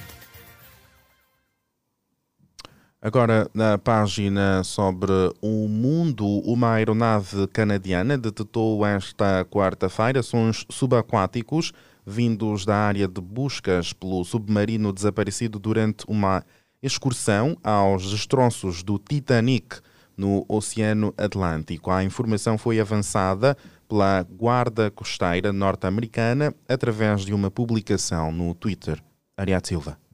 Agora, 3.00 3.48
na 3.54 3.78
página 3.78 4.64
sobre 4.64 5.12
o 5.40 5.68
mundo, 5.68 6.26
uma 6.40 6.72
aeronave 6.72 7.46
canadiana 7.52 8.18
detectou 8.18 8.84
esta 8.84 9.44
quarta-feira 9.44 10.24
sons 10.24 10.66
subaquáticos 10.68 11.72
vindos 12.08 12.64
da 12.64 12.74
área 12.74 13.06
de 13.06 13.20
buscas 13.20 13.92
pelo 13.92 14.24
submarino 14.24 14.92
desaparecido 14.92 15.58
durante 15.58 16.04
uma 16.08 16.42
excursão 16.82 17.56
aos 17.62 18.10
destroços 18.10 18.82
do 18.82 18.98
Titanic 18.98 19.80
no 20.16 20.44
Oceano 20.48 21.12
Atlântico. 21.18 21.90
A 21.90 22.02
informação 22.02 22.56
foi 22.56 22.80
avançada 22.80 23.56
pela 23.86 24.22
Guarda 24.22 24.90
Costeira 24.90 25.52
norte-americana 25.52 26.54
através 26.68 27.24
de 27.24 27.34
uma 27.34 27.50
publicação 27.50 28.32
no 28.32 28.54
Twitter. 28.54 29.02
Ariadne 29.36 29.68
Silva. 29.68 30.07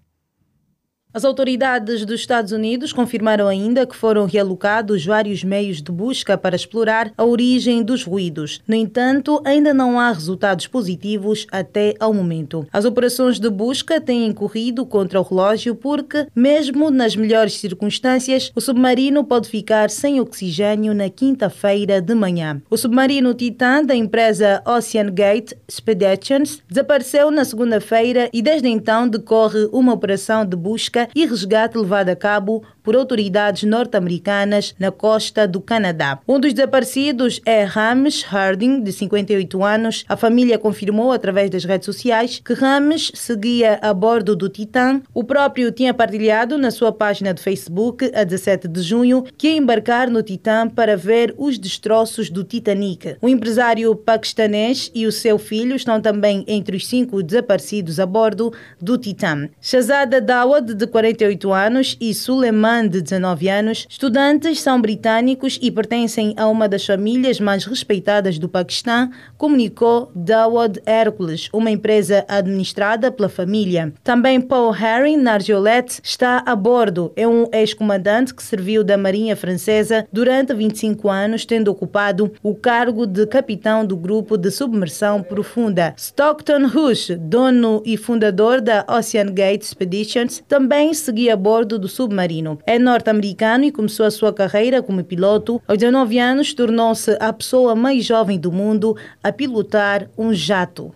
As 1.14 1.24
autoridades 1.24 2.04
dos 2.04 2.18
Estados 2.18 2.50
Unidos 2.50 2.92
confirmaram 2.92 3.46
ainda 3.46 3.86
que 3.86 3.94
foram 3.94 4.26
realocados 4.26 5.06
vários 5.06 5.44
meios 5.44 5.80
de 5.80 5.92
busca 5.92 6.36
para 6.36 6.56
explorar 6.56 7.12
a 7.16 7.24
origem 7.24 7.84
dos 7.84 8.02
ruídos. 8.02 8.60
No 8.66 8.74
entanto, 8.74 9.40
ainda 9.44 9.72
não 9.72 10.00
há 10.00 10.10
resultados 10.10 10.66
positivos 10.66 11.46
até 11.52 11.94
ao 12.00 12.12
momento. 12.12 12.66
As 12.72 12.84
operações 12.84 13.38
de 13.38 13.48
busca 13.48 14.00
têm 14.00 14.32
corrido 14.32 14.84
contra 14.84 15.20
o 15.20 15.22
relógio 15.22 15.76
porque, 15.76 16.26
mesmo 16.34 16.90
nas 16.90 17.14
melhores 17.14 17.60
circunstâncias, 17.60 18.50
o 18.52 18.60
submarino 18.60 19.22
pode 19.22 19.48
ficar 19.48 19.90
sem 19.90 20.20
oxigênio 20.20 20.92
na 20.92 21.08
quinta-feira 21.08 22.00
de 22.00 22.14
manhã. 22.16 22.60
O 22.68 22.76
submarino 22.76 23.34
Titan 23.34 23.84
da 23.84 23.94
empresa 23.94 24.60
Ocean 24.66 25.12
Gate 25.14 25.52
Expeditions 25.68 26.60
desapareceu 26.68 27.30
na 27.30 27.44
segunda-feira 27.44 28.28
e 28.32 28.42
desde 28.42 28.66
então 28.66 29.06
decorre 29.06 29.68
uma 29.72 29.92
operação 29.92 30.44
de 30.44 30.56
busca 30.56 31.03
e 31.14 31.26
resgate 31.26 31.76
levado 31.78 32.08
a 32.10 32.16
cabo 32.16 32.62
por 32.84 32.94
autoridades 32.94 33.62
norte-americanas 33.62 34.74
na 34.78 34.92
costa 34.92 35.48
do 35.48 35.60
Canadá. 35.60 36.20
Um 36.28 36.38
dos 36.38 36.52
desaparecidos 36.52 37.40
é 37.46 37.64
Rames 37.64 38.22
Harding, 38.22 38.82
de 38.82 38.92
58 38.92 39.64
anos. 39.64 40.04
A 40.06 40.16
família 40.16 40.58
confirmou 40.58 41.10
através 41.10 41.50
das 41.50 41.64
redes 41.64 41.86
sociais 41.86 42.40
que 42.44 42.52
Rames 42.52 43.10
seguia 43.14 43.78
a 43.80 43.94
bordo 43.94 44.36
do 44.36 44.48
Titan. 44.50 45.00
O 45.14 45.24
próprio 45.24 45.72
tinha 45.72 45.94
partilhado 45.94 46.58
na 46.58 46.70
sua 46.70 46.92
página 46.92 47.32
de 47.32 47.42
Facebook, 47.42 48.10
a 48.14 48.22
17 48.22 48.68
de 48.68 48.82
junho, 48.82 49.24
que 49.36 49.48
ia 49.48 49.56
embarcar 49.56 50.10
no 50.10 50.22
Titan 50.22 50.68
para 50.68 50.96
ver 50.96 51.34
os 51.38 51.58
destroços 51.58 52.28
do 52.28 52.44
Titanic. 52.44 53.16
O 53.22 53.28
empresário 53.28 53.94
paquistanês 53.96 54.90
e 54.94 55.06
o 55.06 55.12
seu 55.12 55.38
filho 55.38 55.74
estão 55.74 56.00
também 56.00 56.44
entre 56.46 56.76
os 56.76 56.86
cinco 56.86 57.22
desaparecidos 57.22 57.98
a 57.98 58.04
bordo 58.04 58.52
do 58.80 58.98
Titan. 58.98 59.48
Shazada 59.60 60.20
Dawad, 60.20 60.74
de 60.74 60.86
48 60.94 61.52
anos, 61.52 61.96
e 62.00 62.14
Suleiman, 62.14 62.86
de 62.86 63.02
19 63.02 63.48
anos, 63.48 63.84
estudantes, 63.90 64.60
são 64.60 64.80
britânicos 64.80 65.58
e 65.60 65.68
pertencem 65.68 66.34
a 66.36 66.46
uma 66.46 66.68
das 66.68 66.86
famílias 66.86 67.40
mais 67.40 67.64
respeitadas 67.64 68.38
do 68.38 68.48
Paquistão, 68.48 69.10
comunicou 69.36 70.12
Dawad 70.14 70.80
Hercules, 70.86 71.48
uma 71.52 71.68
empresa 71.68 72.24
administrada 72.28 73.10
pela 73.10 73.28
família. 73.28 73.92
Também 74.04 74.40
Paul 74.40 74.70
Harry 74.70 75.16
Narjolet 75.16 75.98
está 76.00 76.44
a 76.46 76.54
bordo. 76.54 77.12
É 77.16 77.26
um 77.26 77.48
ex-comandante 77.52 78.32
que 78.32 78.42
serviu 78.44 78.84
da 78.84 78.96
Marinha 78.96 79.34
Francesa 79.34 80.06
durante 80.12 80.54
25 80.54 81.10
anos, 81.10 81.44
tendo 81.44 81.72
ocupado 81.72 82.32
o 82.40 82.54
cargo 82.54 83.04
de 83.04 83.26
capitão 83.26 83.84
do 83.84 83.96
grupo 83.96 84.36
de 84.36 84.48
submersão 84.52 85.24
profunda. 85.24 85.92
Stockton 85.96 86.68
Rush, 86.68 87.16
dono 87.18 87.82
e 87.84 87.96
fundador 87.96 88.60
da 88.60 88.86
Ocean 88.88 89.26
Gate 89.26 89.62
Expeditions, 89.62 90.40
também 90.46 90.83
seguia 90.92 91.34
a 91.34 91.36
bordo 91.36 91.78
do 91.78 91.88
submarino. 91.88 92.58
É 92.66 92.78
norte-americano 92.78 93.64
e 93.64 93.72
começou 93.72 94.04
a 94.04 94.10
sua 94.10 94.32
carreira 94.32 94.82
como 94.82 95.04
piloto. 95.04 95.62
Aos 95.66 95.78
19 95.78 96.18
anos, 96.18 96.52
tornou-se 96.52 97.16
a 97.20 97.32
pessoa 97.32 97.74
mais 97.74 98.04
jovem 98.04 98.38
do 98.38 98.50
mundo 98.50 98.96
a 99.22 99.32
pilotar 99.32 100.10
um 100.18 100.34
jato. 100.34 100.92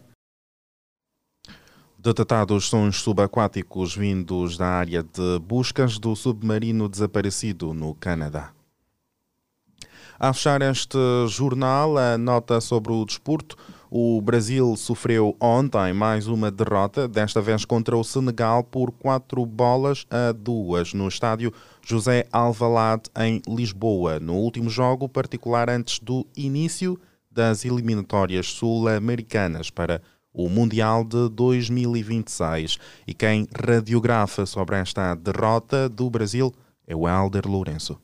Detectados 1.98 2.66
sons 2.66 3.00
subaquáticos 3.00 3.94
vindos 3.94 4.56
da 4.56 4.66
área 4.66 5.02
de 5.02 5.38
buscas 5.40 5.98
do 5.98 6.14
submarino 6.14 6.88
desaparecido 6.88 7.72
no 7.72 7.94
Canadá. 7.94 8.52
A 10.18 10.32
fechar 10.32 10.62
este 10.62 10.98
jornal, 11.28 11.96
a 11.96 12.18
nota 12.18 12.60
sobre 12.60 12.92
o 12.92 13.04
desporto. 13.04 13.56
O 13.90 14.20
Brasil 14.20 14.76
sofreu 14.76 15.34
ontem 15.40 15.94
mais 15.94 16.26
uma 16.26 16.50
derrota, 16.50 17.08
desta 17.08 17.40
vez 17.40 17.64
contra 17.64 17.96
o 17.96 18.04
Senegal 18.04 18.62
por 18.62 18.92
4 18.92 19.46
bolas 19.46 20.06
a 20.10 20.30
2 20.32 20.92
no 20.92 21.08
estádio 21.08 21.50
José 21.80 22.26
Alvalade 22.30 23.04
em 23.18 23.40
Lisboa, 23.48 24.20
no 24.20 24.34
último 24.34 24.68
jogo 24.68 25.08
particular 25.08 25.70
antes 25.70 26.00
do 26.00 26.26
início 26.36 27.00
das 27.30 27.64
eliminatórias 27.64 28.48
sul-americanas 28.48 29.70
para 29.70 30.02
o 30.34 30.50
Mundial 30.50 31.02
de 31.02 31.26
2026. 31.30 32.78
E 33.06 33.14
quem 33.14 33.48
radiografa 33.58 34.44
sobre 34.44 34.76
esta 34.76 35.14
derrota 35.14 35.88
do 35.88 36.10
Brasil 36.10 36.52
é 36.86 36.94
o 36.94 37.08
Helder 37.08 37.48
Lourenço. 37.48 37.98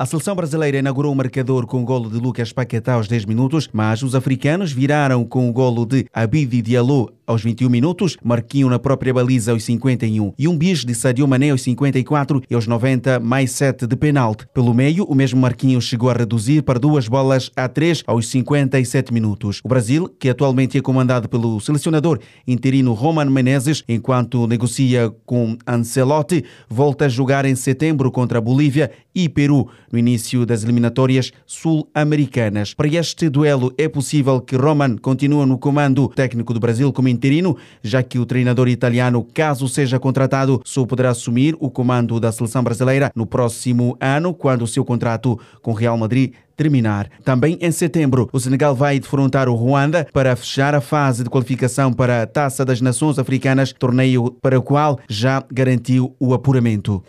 A 0.00 0.06
seleção 0.06 0.34
brasileira 0.34 0.78
inaugurou 0.78 1.12
o 1.12 1.14
marcador 1.14 1.66
com 1.66 1.82
o 1.82 1.84
golo 1.84 2.08
de 2.08 2.16
Lucas 2.16 2.54
Paquetá 2.54 2.94
aos 2.94 3.06
10 3.06 3.26
minutos, 3.26 3.68
mas 3.70 4.02
os 4.02 4.14
africanos 4.14 4.72
viraram 4.72 5.26
com 5.26 5.46
o 5.46 5.52
golo 5.52 5.84
de 5.84 6.06
Abidi 6.10 6.62
Diallo 6.62 7.12
aos 7.30 7.44
21 7.44 7.68
minutos, 7.68 8.16
Marquinho 8.24 8.68
na 8.68 8.78
própria 8.78 9.14
baliza 9.14 9.52
aos 9.52 9.62
51 9.62 10.32
e 10.36 10.48
um 10.48 10.58
bis 10.58 10.84
de 10.84 10.94
Sadio 10.96 11.28
Mané 11.28 11.50
aos 11.50 11.62
54 11.62 12.42
e 12.50 12.54
aos 12.54 12.66
90 12.66 13.20
mais 13.20 13.52
7 13.52 13.86
de 13.86 13.94
penalti. 13.94 14.46
Pelo 14.52 14.74
meio, 14.74 15.04
o 15.04 15.14
mesmo 15.14 15.40
Marquinho 15.40 15.80
chegou 15.80 16.10
a 16.10 16.14
reduzir 16.14 16.62
para 16.62 16.80
duas 16.80 17.06
bolas 17.06 17.50
a 17.54 17.68
3 17.68 18.02
aos 18.06 18.26
57 18.26 19.12
minutos. 19.12 19.60
O 19.62 19.68
Brasil, 19.68 20.08
que 20.18 20.28
atualmente 20.28 20.76
é 20.76 20.80
comandado 20.80 21.28
pelo 21.28 21.60
selecionador 21.60 22.18
interino 22.48 22.94
Roman 22.94 23.30
Menezes, 23.30 23.84
enquanto 23.88 24.48
negocia 24.48 25.14
com 25.24 25.56
Ancelotti, 25.64 26.44
volta 26.68 27.04
a 27.04 27.08
jogar 27.08 27.44
em 27.44 27.54
setembro 27.54 28.10
contra 28.10 28.38
a 28.38 28.40
Bolívia 28.40 28.90
e 29.14 29.28
Peru 29.28 29.68
no 29.92 29.98
início 29.98 30.46
das 30.46 30.62
eliminatórias 30.62 31.32
sul-americanas. 31.46 32.74
Para 32.74 32.88
este 32.88 33.28
duelo 33.28 33.72
é 33.76 33.88
possível 33.88 34.40
que 34.40 34.56
Roman 34.56 34.96
continue 34.96 35.46
no 35.46 35.58
comando 35.58 36.08
técnico 36.08 36.54
do 36.54 36.60
Brasil 36.60 36.92
como 36.92 37.08
interino, 37.08 37.56
já 37.82 38.02
que 38.02 38.18
o 38.18 38.26
treinador 38.26 38.68
italiano, 38.68 39.26
caso 39.34 39.68
seja 39.68 39.98
contratado, 39.98 40.60
só 40.64 40.84
poderá 40.84 41.10
assumir 41.10 41.56
o 41.60 41.70
comando 41.70 42.20
da 42.20 42.32
seleção 42.32 42.62
brasileira 42.62 43.10
no 43.14 43.26
próximo 43.26 43.96
ano, 44.00 44.34
quando 44.34 44.62
o 44.62 44.66
seu 44.66 44.84
contrato 44.84 45.38
com 45.62 45.72
Real 45.72 45.96
Madrid 45.96 46.32
terminar. 46.56 47.08
Também 47.24 47.56
em 47.58 47.70
setembro, 47.70 48.28
o 48.32 48.38
Senegal 48.38 48.74
vai 48.74 49.00
defrontar 49.00 49.48
o 49.48 49.54
Ruanda 49.54 50.06
para 50.12 50.36
fechar 50.36 50.74
a 50.74 50.80
fase 50.80 51.24
de 51.24 51.30
qualificação 51.30 51.90
para 51.90 52.22
a 52.22 52.26
Taça 52.26 52.66
das 52.66 52.82
Nações 52.82 53.18
Africanas, 53.18 53.72
torneio 53.72 54.30
para 54.42 54.58
o 54.58 54.62
qual 54.62 54.98
já 55.08 55.42
garantiu 55.50 56.14
o 56.20 56.34
apuramento. 56.34 57.02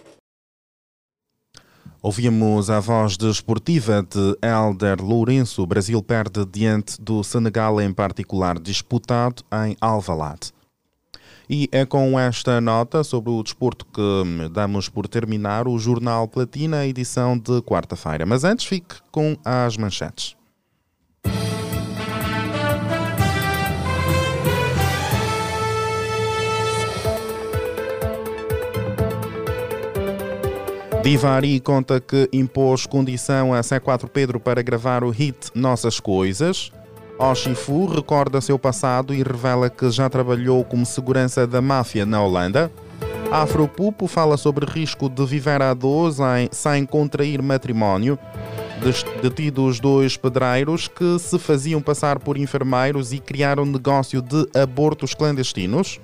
Ouvimos 2.03 2.71
a 2.71 2.79
voz 2.79 3.15
desportiva 3.15 4.01
de 4.01 4.35
Elder 4.41 4.99
Lourenço. 4.99 5.61
O 5.61 5.67
Brasil 5.67 6.01
perde 6.01 6.43
diante 6.47 6.99
do 6.99 7.23
Senegal, 7.23 7.79
em 7.79 7.93
particular, 7.93 8.59
disputado 8.59 9.43
em 9.63 9.77
Alvalade. 9.79 10.51
E 11.47 11.69
é 11.71 11.85
com 11.85 12.19
esta 12.19 12.59
nota 12.59 13.03
sobre 13.03 13.29
o 13.29 13.43
desporto 13.43 13.85
que 13.85 14.49
damos 14.49 14.89
por 14.89 15.07
terminar 15.07 15.67
o 15.67 15.77
Jornal 15.77 16.27
Platina, 16.27 16.87
edição 16.87 17.37
de 17.37 17.61
quarta-feira. 17.61 18.25
Mas 18.25 18.43
antes, 18.43 18.65
fique 18.65 18.95
com 19.11 19.37
as 19.45 19.77
manchetes. 19.77 20.40
Divari 31.03 31.59
conta 31.59 31.99
que 31.99 32.29
impôs 32.31 32.85
condição 32.85 33.55
a 33.55 33.61
C4 33.61 34.07
Pedro 34.07 34.39
para 34.39 34.61
gravar 34.61 35.03
o 35.03 35.09
hit 35.09 35.49
Nossas 35.55 35.99
Coisas. 35.99 36.71
Oshifu 37.17 37.87
recorda 37.87 38.39
seu 38.39 38.59
passado 38.59 39.11
e 39.11 39.23
revela 39.23 39.67
que 39.67 39.89
já 39.89 40.07
trabalhou 40.07 40.63
como 40.63 40.85
segurança 40.85 41.47
da 41.47 41.59
máfia 41.59 42.05
na 42.05 42.21
Holanda. 42.21 42.71
Afropupo 43.31 44.05
fala 44.05 44.37
sobre 44.37 44.63
risco 44.65 45.09
de 45.09 45.25
viver 45.25 45.63
a 45.63 45.73
dois 45.73 46.17
sem 46.51 46.85
contrair 46.85 47.41
matrimónio. 47.41 48.19
Detidos 49.23 49.79
dois 49.79 50.17
pedreiros 50.17 50.87
que 50.87 51.17
se 51.17 51.39
faziam 51.39 51.81
passar 51.81 52.19
por 52.19 52.37
enfermeiros 52.37 53.11
e 53.11 53.19
criaram 53.19 53.65
negócio 53.65 54.21
de 54.21 54.47
abortos 54.59 55.15
clandestinos 55.15 55.99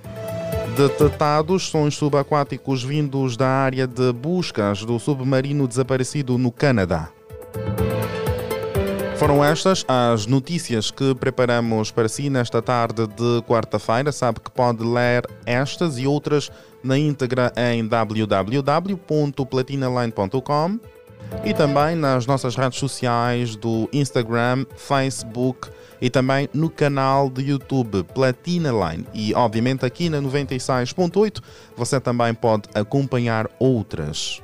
detectados 0.77 1.69
sons 1.69 1.95
subaquáticos 1.95 2.83
vindos 2.83 3.35
da 3.35 3.47
área 3.47 3.87
de 3.87 4.13
buscas 4.13 4.85
do 4.85 4.99
submarino 4.99 5.67
desaparecido 5.67 6.37
no 6.37 6.51
Canadá. 6.51 7.09
Foram 9.17 9.43
estas 9.43 9.83
as 9.87 10.27
notícias 10.27 10.91
que 10.91 11.15
preparamos 11.15 11.89
para 11.89 12.07
si 12.07 12.29
nesta 12.29 12.61
tarde 12.61 13.07
de 13.07 13.41
quarta-feira. 13.47 14.11
Sabe 14.11 14.39
que 14.39 14.51
pode 14.51 14.83
ler 14.83 15.27
estas 15.47 15.97
e 15.97 16.05
outras 16.05 16.51
na 16.83 16.95
íntegra 16.95 17.51
em 17.57 17.87
www.platinaline.com 17.87 20.79
e 21.43 21.53
também 21.53 21.95
nas 21.95 22.25
nossas 22.25 22.55
redes 22.55 22.79
sociais 22.79 23.55
do 23.55 23.89
Instagram, 23.93 24.65
Facebook 24.75 25.69
e 26.01 26.09
também 26.09 26.49
no 26.53 26.69
canal 26.69 27.29
de 27.29 27.49
YouTube 27.49 28.03
Platina 28.03 28.71
Line. 28.71 29.05
E 29.13 29.33
obviamente 29.33 29.85
aqui 29.85 30.09
na 30.09 30.21
96.8 30.21 31.41
você 31.75 31.99
também 31.99 32.33
pode 32.33 32.63
acompanhar 32.73 33.49
outras. 33.59 34.41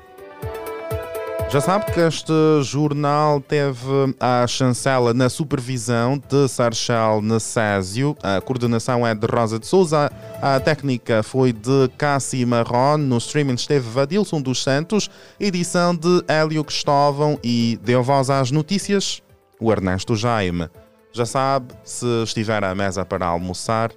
Já 1.49 1.61
sabe 1.61 1.91
que 1.91 1.99
este 1.99 2.33
jornal 2.63 3.39
teve 3.39 4.15
a 4.19 4.47
chancela 4.47 5.13
na 5.13 5.29
supervisão 5.29 6.17
de 6.17 6.47
Sarchel 6.47 7.21
Necésio, 7.21 8.17
a 8.23 8.41
coordenação 8.41 9.05
é 9.05 9.13
de 9.13 9.27
Rosa 9.27 9.59
de 9.59 9.67
Souza, 9.67 10.11
a 10.41 10.59
técnica 10.59 11.21
foi 11.21 11.53
de 11.53 11.89
Cassi 11.95 12.43
Marron, 12.43 12.97
no 12.97 13.17
streaming 13.17 13.53
esteve 13.53 13.87
Vadilson 13.87 14.41
dos 14.41 14.63
Santos, 14.63 15.11
edição 15.39 15.95
de 15.95 16.23
Hélio 16.27 16.63
Cristóvão 16.63 17.37
e 17.43 17.79
deu 17.83 18.01
voz 18.01 18.31
às 18.31 18.49
notícias 18.49 19.21
o 19.59 19.71
Ernesto 19.71 20.15
Jaime. 20.15 20.69
Já 21.11 21.25
sabe, 21.25 21.73
se 21.83 22.23
estiver 22.23 22.63
à 22.63 22.73
mesa 22.73 23.05
para 23.05 23.27
almoçar, 23.27 23.91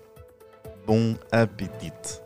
bom 0.86 1.16
apetite. 1.32 2.25